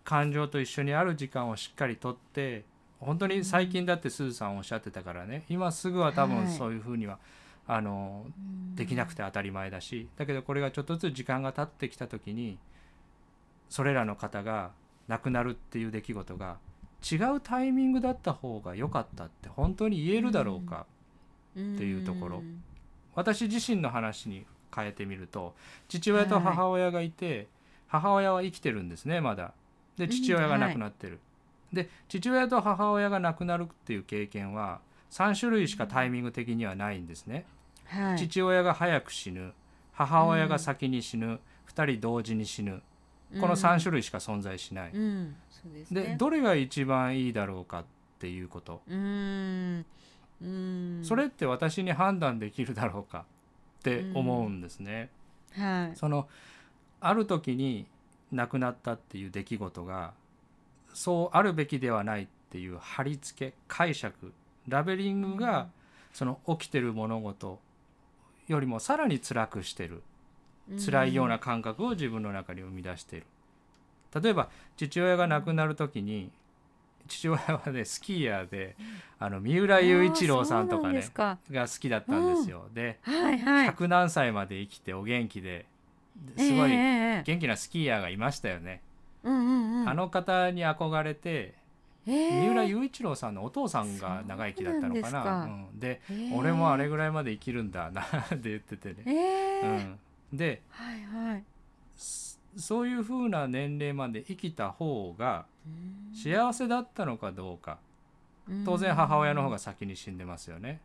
[0.04, 2.64] 感情と一緒にある時間をしっかりとって
[3.00, 5.44] 本当に最近だってすずさんおっしゃってたからね。
[5.48, 6.48] 今すぐは多分はい。
[6.48, 7.18] そういうふうには、
[7.66, 8.30] あのう
[8.72, 8.76] ん。
[8.76, 12.58] できなくて当たり前だしだけどこれがちょっとずつ時間が経ってきた時に
[13.68, 14.72] それらの方が
[15.06, 16.58] 亡くなるっていう出来事が
[17.08, 20.86] 違うタイミングだった方が良かったって本当に言えるだろうか、
[21.52, 22.38] っていうところ。
[22.38, 22.62] ん
[23.14, 25.54] 私自身の話に変えてみると
[25.88, 27.48] 父親と母親がいて、
[27.86, 28.88] 母親は生きてるん。
[28.88, 29.52] ですねまだ。
[29.96, 31.20] でうん父親が亡くなってる。
[31.72, 34.80] で父親と母親が亡くなるっていう経験は
[35.10, 37.44] 3種類しかタイミング的にはないんですね。
[37.86, 38.18] はい。
[38.18, 39.52] 父親が早く死ぬ。
[39.92, 41.38] 母親が先に死ぬ、
[41.72, 42.82] 2人同時に死ぬ。
[43.40, 44.90] この3種類しか存在しない。
[44.92, 45.36] うん。
[45.72, 46.02] ですね。
[46.02, 47.84] でどれが一番いいだろうかっ
[48.18, 48.82] ていうこと。
[48.88, 49.84] うん。
[50.42, 51.00] うん。
[51.04, 53.24] それって私に判断できるだろうか
[53.80, 55.10] って思うんですね。
[55.52, 55.96] はい。
[55.96, 56.28] その
[57.00, 57.86] ある時に
[58.34, 60.12] 亡くなったっていう出来事が
[60.92, 64.32] そうあるべきではないっていう貼り付け解釈
[64.68, 65.68] ラベリングが
[66.12, 67.58] その起きてる物事
[68.46, 70.02] よりもさらに辛くしてる
[70.84, 73.26] 辛いような感覚を自分の中に生み出している。
[74.20, 76.30] 例えば父親が亡くなる時に
[77.08, 78.76] 父親はねスキーヤーで
[79.18, 82.68] あの三浦雄一郎さんとかねが好きだったんですよ。
[82.72, 83.68] ではいはい。
[83.70, 85.66] 100何歳まで生きてお元気で
[86.36, 88.82] すごい元気なスキーヤーがいましたよね。
[89.22, 89.88] うんうんうん。
[89.88, 91.54] あの方に憧れて
[92.06, 92.40] ええ。
[92.42, 95.44] 三浦雄一郎さんのお父さんが長生きだったのかな。
[95.46, 95.80] そうん。
[95.80, 96.36] でええ。
[96.36, 99.02] 俺もあれぐらいまで生きるんだなって言っててね。
[99.06, 99.12] え
[99.64, 99.88] え。
[100.32, 101.44] うん、ではいはい。
[101.96, 106.16] そそういう風な年齢まで生きた方がうん。
[106.16, 107.78] 幸せだったのかどうか。
[108.64, 110.80] 当然母親の方が先に死んでますよね。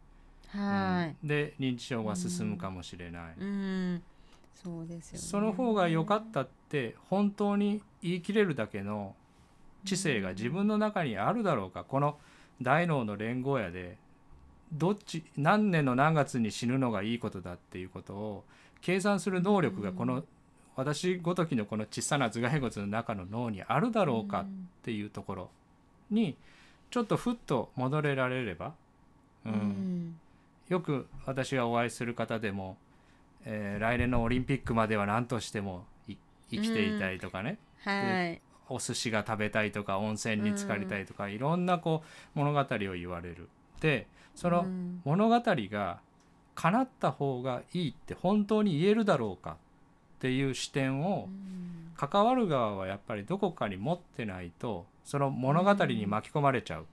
[0.47, 1.27] はうん。
[1.27, 3.33] で認知症が進むかもしれない。
[3.37, 4.03] いうん
[4.53, 5.19] そうですよね。
[5.19, 9.15] その方が良かったって本当に言い切れるだけの
[9.85, 11.83] 知性が自分の中にあるだろうか。
[11.83, 12.17] この
[12.61, 13.97] 大脳の連合やで
[14.73, 18.43] どっち何年の何月に死ぬのがいいことだっていうことを
[18.81, 20.23] 計算する能力がこの
[20.75, 24.45] 私ごときのこの小さな頭蓋骨の中の脳にあるだろうかっ
[24.83, 25.49] ていうところ
[26.09, 26.37] に
[26.89, 28.73] ちょっとふっと戻れられれば、
[29.45, 30.19] ううんん。
[30.69, 32.77] よく私がお会いする方でも、
[33.45, 36.15] えー来年のオリンピックまでは何としてもい
[36.51, 38.41] 生きていたいとかね、はい。
[38.69, 42.03] お寿司が食べたいとか温泉に浸かりたいとか、いろんなこ
[42.35, 43.49] う物語を言われる。
[43.81, 45.01] でそのうん。
[45.05, 46.01] 物語が
[46.55, 49.55] 叶った方がいいって本当に言えるだろうかっ
[50.19, 51.29] ていう視点を
[51.95, 56.85] 関わる側はやっぱりどこかに持ってないとその物語に巻き込まれちゃう。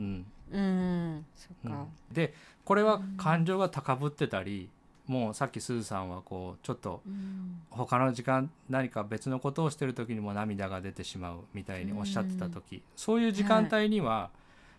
[0.00, 0.26] うん。
[0.52, 1.26] うん。
[1.36, 1.78] そっか、
[2.10, 2.14] うん。
[2.14, 4.68] でこれは感情が高ぶってたり、
[5.06, 7.62] もうさっきすずさんはこうちょっとうん。
[7.70, 14.30] 他の時間何か別のことをしてる時にも涙が出てしまうみたいにおっしゃってた時、そういう時間帯には、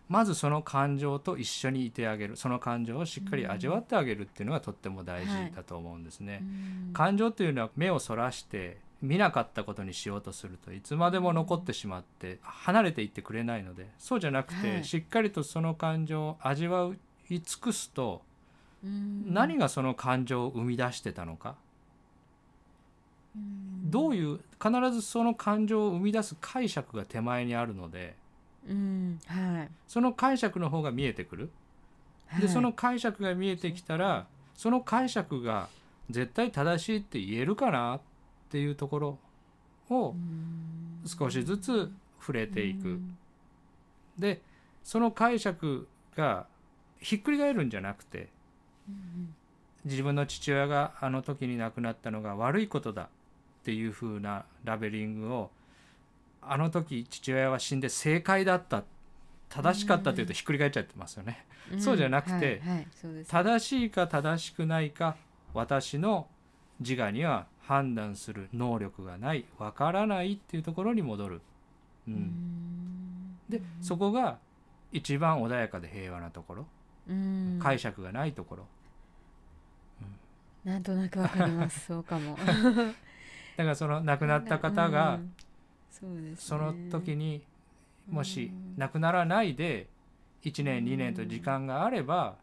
[0.09, 2.37] まずその感情と一緒にいてあげる。
[2.37, 6.41] その感情をしっかり味わってあげるっていうのがとっても大事だと思うんですね。
[6.87, 6.93] うん。
[6.93, 14.83] 感情というのは目をそらして見なかったことにしようとするといつまでも残ってしまって離れていってくれないのでそうじゃなくて、はい。
[14.83, 16.89] しっかりとその感情を味わ
[17.29, 18.26] い尽くすと、うん
[18.83, 21.55] 何がその感情を生み出してたのか、
[23.35, 23.89] うん。
[23.89, 28.15] どういう必ずその感情を生み出す解釈が手前にあるので
[28.69, 29.19] うん。
[29.25, 29.69] はい。
[29.87, 31.49] その解釈の方が見えてくる？
[32.27, 32.41] はい。
[32.41, 35.69] でその解釈が見えてきたらその解釈が
[36.09, 38.01] 絶対正しいって言えるかなっ
[38.49, 39.19] ていうところ
[39.89, 41.01] をうん。
[41.05, 42.89] 少しずつ触れていく。
[42.89, 43.17] うん。
[44.19, 44.41] で
[44.83, 46.45] その解釈が
[46.99, 48.27] ひっくり返るんじゃなくてうん
[49.85, 53.07] 自分の父親があの時に亡くなったのが悪いことだっ
[53.63, 55.51] ていう風なラベリングを
[56.41, 58.83] あの時父親は死んで正解だった。
[59.49, 61.45] 正しかったというとひっくり返っちゃってますよね。
[61.71, 61.81] うん。
[61.81, 63.31] そうじゃなくてはいはいそうです。
[63.31, 65.15] 正しいか正しくないか
[65.53, 66.27] 私の
[66.79, 71.41] 自我には判断する能力がないわからないっていうところに戻る。
[72.07, 73.37] う、うんん。
[73.49, 74.37] でそこが
[74.91, 76.65] 一番穏やかで平和なところ、
[77.09, 77.59] うん。
[77.61, 78.67] 解釈がないところ
[80.67, 81.85] なんとなくわかります。
[81.87, 82.35] そうかも。
[82.35, 82.93] だか
[83.57, 87.41] らその亡くなった方がうんその時に
[88.09, 88.75] もしうん。
[88.77, 89.87] 亡くならないで
[90.43, 92.35] 1年2年と時間があれば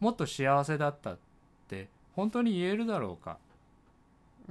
[0.00, 1.18] もっと幸せだったっ
[1.66, 3.38] て本当に言えるだろうか？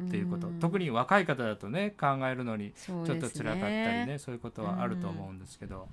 [0.02, 0.60] っていうこと、ん。
[0.60, 5.88] 特に若い方だとね考えるのにちょっとです辛かったりねそういうことはあると思うんですけど、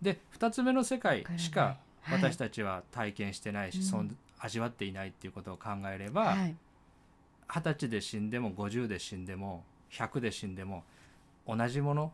[0.00, 2.18] で2つ目の世界しかはい。
[2.22, 3.82] 私たちは体験してないし、うん。
[3.84, 6.56] そん味わっていないっていうことを考えればはい。
[7.48, 10.82] 二十歳で死んでも50で死んでも100で死んでも
[11.46, 12.12] 同じもの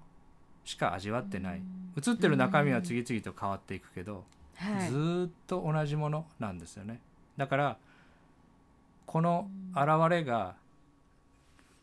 [0.65, 1.63] しか味わってない、
[1.97, 4.25] 映ってる中身は次々と変わっていくけど、
[4.57, 4.89] はい。
[4.91, 7.01] ずーっと同じものなんですよね。
[7.37, 7.79] だから
[9.07, 10.55] この現れが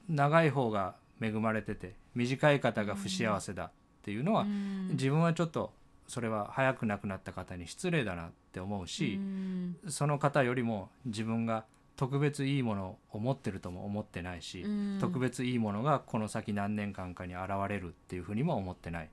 [0.08, 3.71] 長い方が恵まれてて短い方が不幸せだっ
[4.04, 4.89] ていうのは、うん。
[4.91, 5.73] 自分はちょっと
[6.08, 9.77] それは早く亡くなった方に失礼だなって思うし、うん。
[9.88, 14.97] その方よりも自分が特別いいものを持ってるとも思ってないし、うん。
[14.99, 19.09] 特別いいものがこの先何年間かに現れるっていうふうにも思ってない。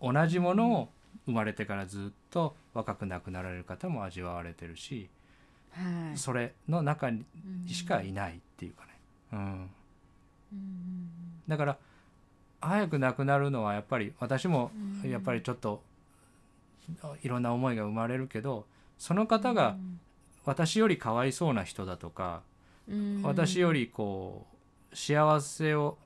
[0.00, 0.88] 同じものを
[1.26, 5.08] 生まれてからずっと若く亡くなられる方も味わわれてるし、
[5.70, 6.18] はい。
[6.18, 7.24] それの中に
[7.64, 8.90] うんしかいないっていうかね、
[9.32, 9.70] うん、
[10.52, 11.08] うん。
[11.48, 11.78] だから
[12.60, 14.70] 早く亡くなるのはやっぱり私も
[15.02, 15.82] うんやっぱりちょっと
[17.22, 18.66] いろんな思いが生まれるけど
[18.98, 19.76] その方が
[20.44, 22.42] 私よりかわいそうな人だとか、
[22.88, 23.22] うん。
[23.22, 24.46] 私よりこ
[24.92, 25.98] う幸せを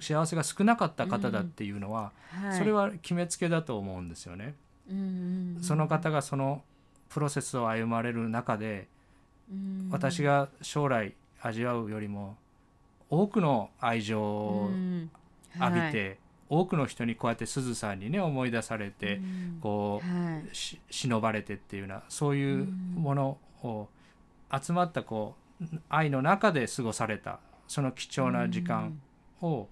[0.00, 2.58] 幸せが少なかった方だっていうのは、はい。
[2.58, 4.54] それは決めつけだと思うんですよね。
[4.90, 6.62] うんその方がその
[7.08, 8.88] プロセスを歩まれる中で、
[9.50, 9.88] うん。
[9.90, 12.36] 私が将来味わうよりも
[13.10, 15.10] 多くの愛情をうん。
[15.60, 19.58] 浴びはいて、多くの人にこうやってすずさんにね思い出されて、うん。
[19.60, 20.54] こう、はい。
[20.54, 23.88] し忍ばれてっていうようなそういうものを
[24.52, 29.00] 集まったこう愛の中で過ごされたその貴重な時間
[29.40, 29.68] を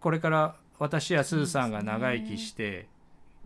[0.00, 2.86] これから私やすずさんが長生きして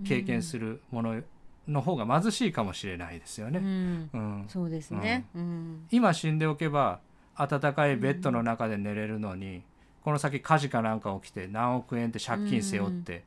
[0.05, 1.23] 経験するもの
[1.67, 3.59] の方が貧しいかもしれないですようんね。
[3.59, 4.11] うん。
[4.13, 4.49] うん。
[4.49, 5.27] そうですね。
[5.35, 5.87] うん。
[5.91, 7.01] 今死んでおけば
[7.37, 9.63] 暖かいベッドの中で寝れるのに、
[10.09, 13.25] この先火事かなんか起きて何億円って借金背負って、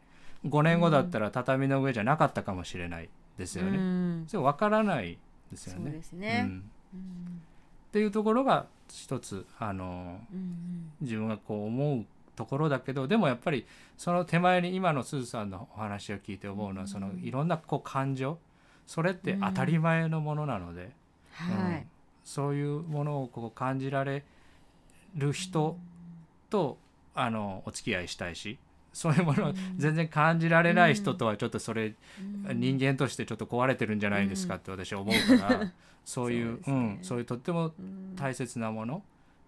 [0.48, 3.78] 5年後だったら畳の上じゃなかったかもしれないですよね。
[3.78, 4.26] うん。
[4.28, 5.20] それ分からない
[5.52, 6.02] ですよね。
[6.02, 12.06] っていうところが一つあのうん自分がこう思う
[12.36, 16.88] ところだけどでもやっぱりその手前に今のすずさんのお話を聞いて思うのは、うん。
[16.88, 18.40] そのいろんなこう感情
[18.88, 20.90] それって当たり前のものなので、
[21.34, 21.86] はい。
[22.24, 24.24] そういうものをこう感じられ
[25.16, 25.78] る人
[26.52, 26.78] と
[27.16, 28.60] あのお付き合いしたいし
[28.94, 31.94] そういうものを全然感じられない人とはちょっとそれ、
[32.48, 32.60] うん。
[32.60, 35.72] 人間としてちょっと壊れてるんじゃないですかって私は思うから、
[36.04, 36.76] そういうそうですね。
[36.76, 38.16] うん、そういうとってもうん。
[38.16, 39.04] 大切なもの。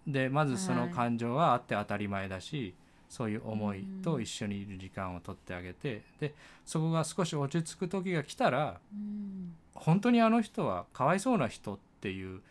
[0.08, 2.74] でまずその感情があって当たり前だし、
[3.10, 6.34] そういう思いと一緒にいる時間を取ってあげてで
[6.66, 9.56] そこが少し落ち着く時が来たらうん。
[9.76, 12.42] 本当にあの人はかわいそうな人っていう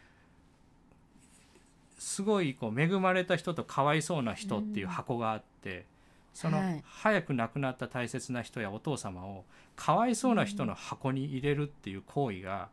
[2.02, 5.86] すごいこう恵まれた人とかわいそうな人っていう箱があって、
[6.34, 6.82] その、はい。
[6.84, 9.44] 早く亡くなった大切な人やお父様を
[9.76, 12.70] かわいそうな人の箱に入れるっていう行為が、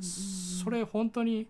[0.00, 1.46] それ本当に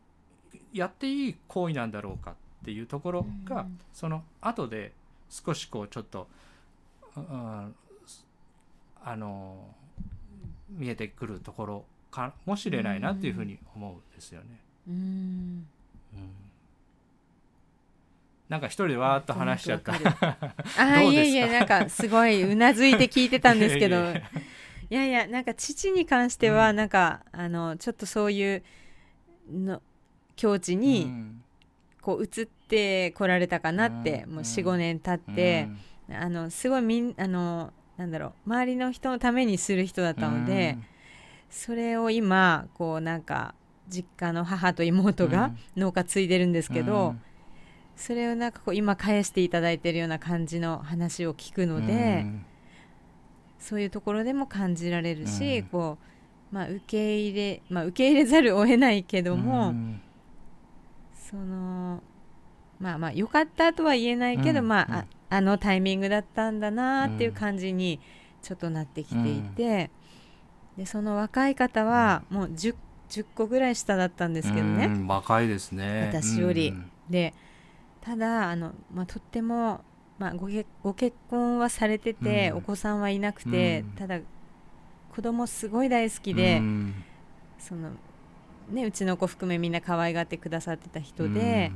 [0.74, 3.80] やっていい行為なんだろうかっていうところが、うん。
[3.94, 4.92] その後で
[5.30, 6.28] 少しこうちょっと、
[7.16, 7.74] うん、
[9.02, 9.74] あの
[10.68, 14.60] 見えてくるところかもしれないなっていうふうに思うんですよね。
[14.88, 14.94] うん。
[16.12, 16.44] うん
[18.48, 19.94] なんか一人でわーっと話しちゃった。
[20.78, 23.96] あいえいえなんかすごいうなずいて聞いてたんですけど。
[24.90, 28.62] いやいやなんか父に関してはなんか、あのちょっとそういう
[29.50, 29.82] の
[30.36, 31.42] 境地うにん。
[32.02, 34.34] こう移ってこられたかなって、うん。
[34.34, 35.68] もう45年経って、
[36.14, 40.76] あのすごいみんあのなんだろう周りの人のためにする人だったので、
[41.48, 43.54] それを今こうなんか
[43.88, 47.14] 実家の母と妹が農家継いでるんですけど、
[47.96, 52.26] それをなんかこう今返していただいてるような感じの話を聞くので、
[53.58, 55.66] そういうところでも感じられるし、うん。
[55.68, 55.98] こ
[56.52, 59.74] うまあ受け入れまあ受け入れざるを得ないけども、
[61.14, 62.02] その
[62.78, 64.68] まあまあ良かったとは言えないけど、うん。
[64.68, 64.94] まあ、うん。
[64.94, 67.98] ああのタイミングだったんだなっていう感じに
[68.42, 69.90] ちょっとなってきていて、
[70.76, 72.76] でその若い方はもう 10,
[73.08, 76.10] 10個ぐらい下だったんですけどね、うん若いですね。
[76.12, 76.68] 私より。
[76.68, 76.90] うん。
[77.10, 77.34] で
[78.04, 79.80] ただあの、まあ、とっても、
[80.18, 82.58] まあ、ごけご結婚はされてて、うん。
[82.58, 83.90] お子さんはいなくて、うん。
[83.96, 84.20] ただ
[85.14, 86.94] 子供すごい大好きで、うん。
[87.58, 87.90] その
[88.70, 91.72] ね、うちの子含めみんな可愛がってくださってた人で、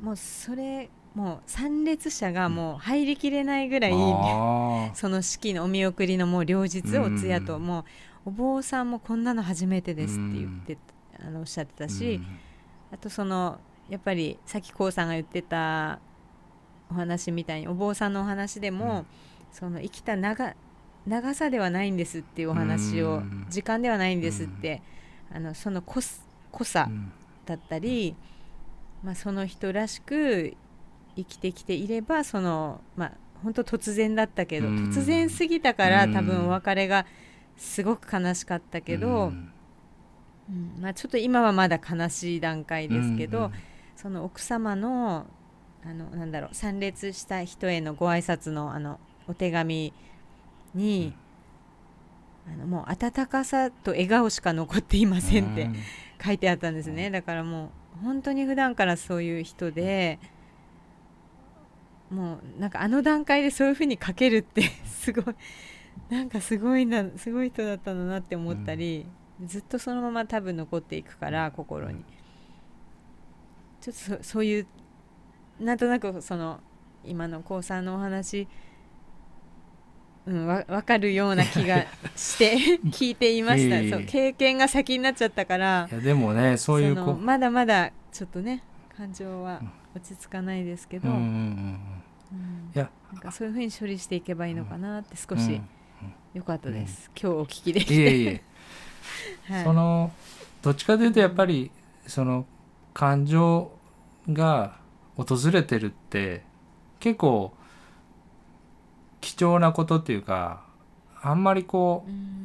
[0.00, 7.66] もうそれもう参列者がもう入りきれないぐらい、あ その式のお見送りのもう両日お通夜と、うん。
[7.66, 7.84] もう
[8.26, 10.78] お坊さんもこんなの初めてですって言って、
[11.20, 12.20] あのおっしゃってたーし、
[12.90, 13.60] あとその
[13.92, 15.98] やっぱりさっきこうさんが言ってた
[16.90, 19.06] お話みたいにお坊さんのお話でも、うん。
[19.52, 20.54] その生きた長
[21.06, 23.46] 長さではないんですっていうお話を、うん。
[23.50, 24.80] 時間ではないんですって、
[25.30, 26.00] あのその濃
[26.64, 27.12] さうん。
[27.44, 28.16] だったり、
[29.02, 30.54] まあ、その人らしく
[31.14, 33.12] 生きてきていればそのまあ
[33.42, 34.76] 本当突然だったけど、うん。
[34.88, 36.14] 突然すぎたからうん。
[36.14, 37.04] 多分お別れが
[37.58, 39.52] すごく悲しかったけど、うん。
[40.48, 40.80] うん。
[40.80, 43.52] まあ、ちょっと今はまだ悲しい段階ですけど、うん
[43.96, 45.26] その奥様の
[45.84, 49.92] あのなんだろう参列した人へのご挨拶のあのお手紙
[50.74, 51.14] に、
[52.46, 55.76] あのもう温かさと笑顔しか残っていませんってうん。
[56.24, 60.20] 書いてあったんですね、だからもう本当に普段からそういう人で
[62.10, 65.34] もうなんかあの段階でそういうふうに書けるって すごい
[66.08, 69.06] なんかすごいなすごい人だったんだなって思ったり、
[69.44, 72.04] ずっとそのまま多分残っていくから心に
[73.82, 74.66] ちょっとそそういう
[75.60, 76.60] なんとなくその
[77.04, 78.48] 今の高さんのお話
[80.24, 82.56] うん、わ分かるような気がして
[82.86, 83.80] 聞いていました。
[83.80, 83.90] いえいえ。
[83.90, 88.62] そう経験が先になっちゃったからいやでもねそういうこまだまだちょっとね
[88.96, 89.60] 感情は
[89.96, 95.68] 落ち着かないですけど、うんうんうんうんいやなんかそういうふうに処理していけばいいのかなって少しうん
[96.34, 98.42] 良かったです、今日お聞きできいて、
[99.52, 100.10] はい、その
[100.62, 101.70] どっちかというとやっぱり
[102.06, 102.46] その
[102.94, 103.70] 感情
[104.28, 104.78] が
[105.16, 106.42] 訪れてるって
[107.00, 107.52] 結構
[109.20, 110.64] 貴重なことっていうか
[111.20, 112.42] あんまりこううん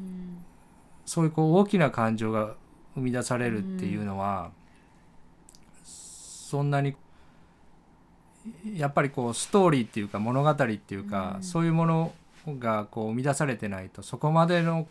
[1.08, 2.56] そういうこう大きな感情が
[2.96, 4.52] 生み出されるっていうのは、
[5.84, 6.96] そんなに
[8.76, 11.44] やっぱりこうストーリーっていうか物語っていうか、うん。
[11.44, 12.14] そういうもの
[12.60, 14.88] がこう生み出されてないとそこまでの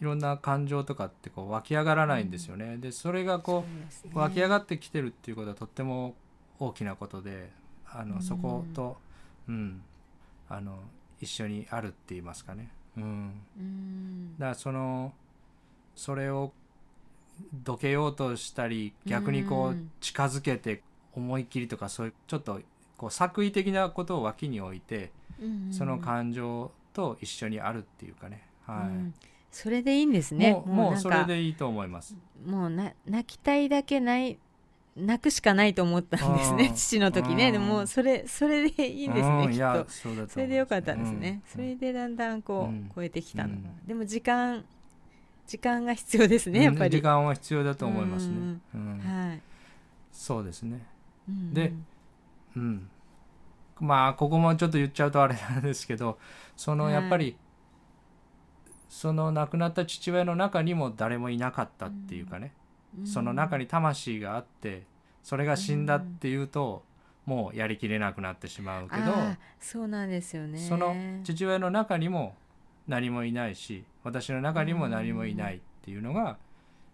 [0.00, 2.78] いろんな感情とかってこう湧き上がらないんですよね。
[2.78, 4.12] でそれがこそうね。
[4.14, 6.14] う湧き上がってきてるっていうことはとっても
[6.58, 7.50] 大きなことで
[7.86, 8.22] あの、うん。
[8.22, 8.96] そこと、
[9.48, 9.82] うん、
[10.48, 10.78] あの
[11.20, 12.70] 一緒にあるって言いますかね。
[12.96, 13.32] うん。
[13.58, 14.38] うん。
[14.38, 15.12] だからその
[15.94, 16.52] それを
[17.52, 19.90] どけようとしたり逆にこううん。
[20.00, 20.82] 近づけて
[21.12, 22.60] 思い切りとかそういうちょっと
[22.96, 25.72] こう作為的なことを脇に置いてうん。
[25.74, 28.88] その感情と一緒にあるっていうかね、はい。
[28.88, 29.14] うん
[29.50, 30.52] それでいいんですね。
[30.52, 32.16] もうもうそれでいいと思います。
[32.44, 34.38] もうな泣きたいだけない
[34.96, 36.68] 泣くしかないと思ったんですね。
[36.68, 37.48] うん父の時ね。
[37.48, 37.52] うん。
[37.52, 40.28] でもそれそれでいいんですねきっと。
[40.28, 41.52] それでよかったんですね、うん。
[41.52, 42.90] それでだんだんこう、うん。
[42.94, 44.64] 超えてきたのでも時間
[45.46, 48.60] 時間が必要ですねやっぱり、時間は必要だと思いますね。
[48.72, 49.40] はい、
[50.12, 50.86] そうですね。
[51.28, 51.52] うん。
[51.52, 51.72] で
[52.56, 52.88] うん、
[53.80, 56.18] まあここもちょっと言っちゃうとあれなんですけど
[56.56, 56.94] そのはい。
[56.94, 57.36] やっぱり、
[58.90, 62.52] その亡くなった父親の中にも誰もいなかったっていうかね、
[62.98, 63.06] うん。
[63.06, 64.82] その中に魂があって
[65.22, 66.82] それが死んだっていうと、
[67.24, 69.12] もうやりきれなくなってしまうけど
[69.60, 70.58] そうなんですよね。
[70.58, 72.34] その父親の中にも
[72.88, 76.38] 何もいないし私の中にも何もいないっていうのが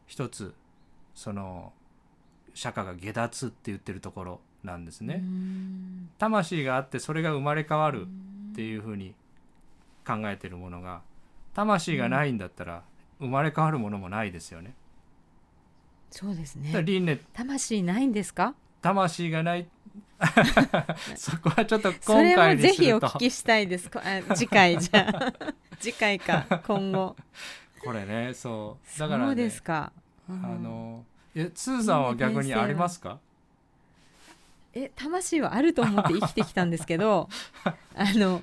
[0.06, 0.54] 一つ
[1.14, 1.72] その
[2.52, 5.22] 釈迦が下脱って言ってるところなんですね。
[5.22, 6.10] うん。
[6.18, 8.06] 魂があってそれが生まれ変わる
[8.52, 9.14] っていうふうに
[10.06, 11.00] 考えてるものが
[11.56, 12.82] 魂がないんだったら
[13.18, 14.74] 生まれ変わるものもないですよね。
[16.10, 16.70] そうですね。
[16.82, 17.20] 輪廻。
[17.32, 18.54] 魂ないんですか？
[18.82, 19.66] 魂がない。
[21.16, 23.90] そこはちょっと それ今回もぜひお聞きしたいです。
[23.90, 25.32] こあ次回じゃあ。
[25.80, 26.44] 次回か。
[26.66, 27.16] 今後。
[27.82, 28.98] これねそう。
[28.98, 29.92] だから、ね、そうですか、
[30.28, 30.62] あうん。
[30.62, 31.04] の
[31.34, 33.18] えスーさんは逆にありますか？
[34.74, 37.30] え魂はあると思って生きてきたんですけど
[37.64, 37.72] あ
[38.14, 38.42] の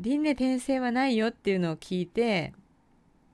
[0.00, 2.54] 輪廻転生はないよっていうのを聞いて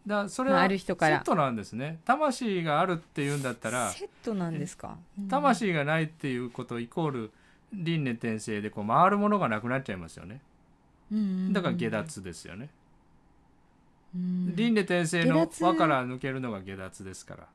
[0.06, 1.16] だそれまあはある人から。
[1.18, 2.00] セットなんですね。
[2.04, 5.28] 魂があるっていうんだったらセットなんですか、うん。
[5.28, 7.30] 魂がないっていうことイコール
[7.72, 10.40] 輪廻転生でこう回るものがなくなっちゃいますよね。
[11.12, 12.68] うんうんうんだから下脱ですよね。
[14.14, 14.54] うん。
[14.56, 17.46] 輪廻転生の輪から抜けるのが下脱ですから。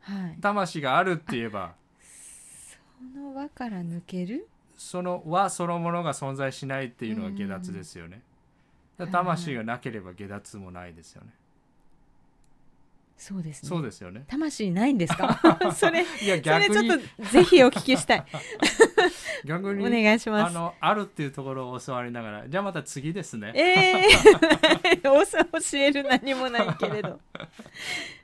[0.00, 0.36] はい。
[0.40, 1.74] 魂があるって言えば
[3.14, 4.48] その輪から抜ける？
[4.76, 8.22] その輪そのものが存在しないっていうのが下脱ですよね
[9.06, 11.30] 魂がなければ下脱もないですよね。
[13.16, 13.68] そうですね。
[13.68, 14.24] そうですよね。
[14.28, 15.58] 魂ないんですか？
[15.74, 18.24] それいや逆にちょっとぜひお聞きしたい。
[19.44, 20.50] 逆にお願いします。
[20.50, 23.52] あのあるっていうところを教わりながらじゃあまた次ですね。
[23.54, 27.20] ええー、 教える何もないけれど。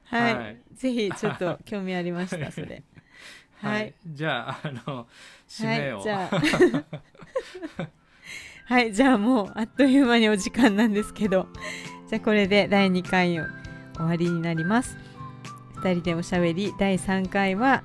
[0.04, 0.58] はい、はい。
[0.74, 2.82] ぜひちょっと興味ありましたそれ。
[3.56, 5.08] はい、じゃああの
[5.48, 6.30] 締めを、はい、じゃ
[7.78, 7.88] あ
[8.66, 11.48] はいじゃあもうあっという間にお時間なんですけど。
[12.08, 13.44] じゃあこれで第2回を
[13.96, 14.96] 終わりになります。
[15.76, 17.82] 2人でおしゃべり第3回は、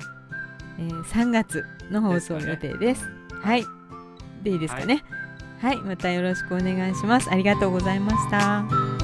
[0.77, 3.09] えー3月の放送予定です。
[3.41, 3.65] はい。
[4.43, 5.03] でいいですかね。
[5.61, 7.30] はい、またよろしくお願いします。
[7.30, 8.98] ありがとうございました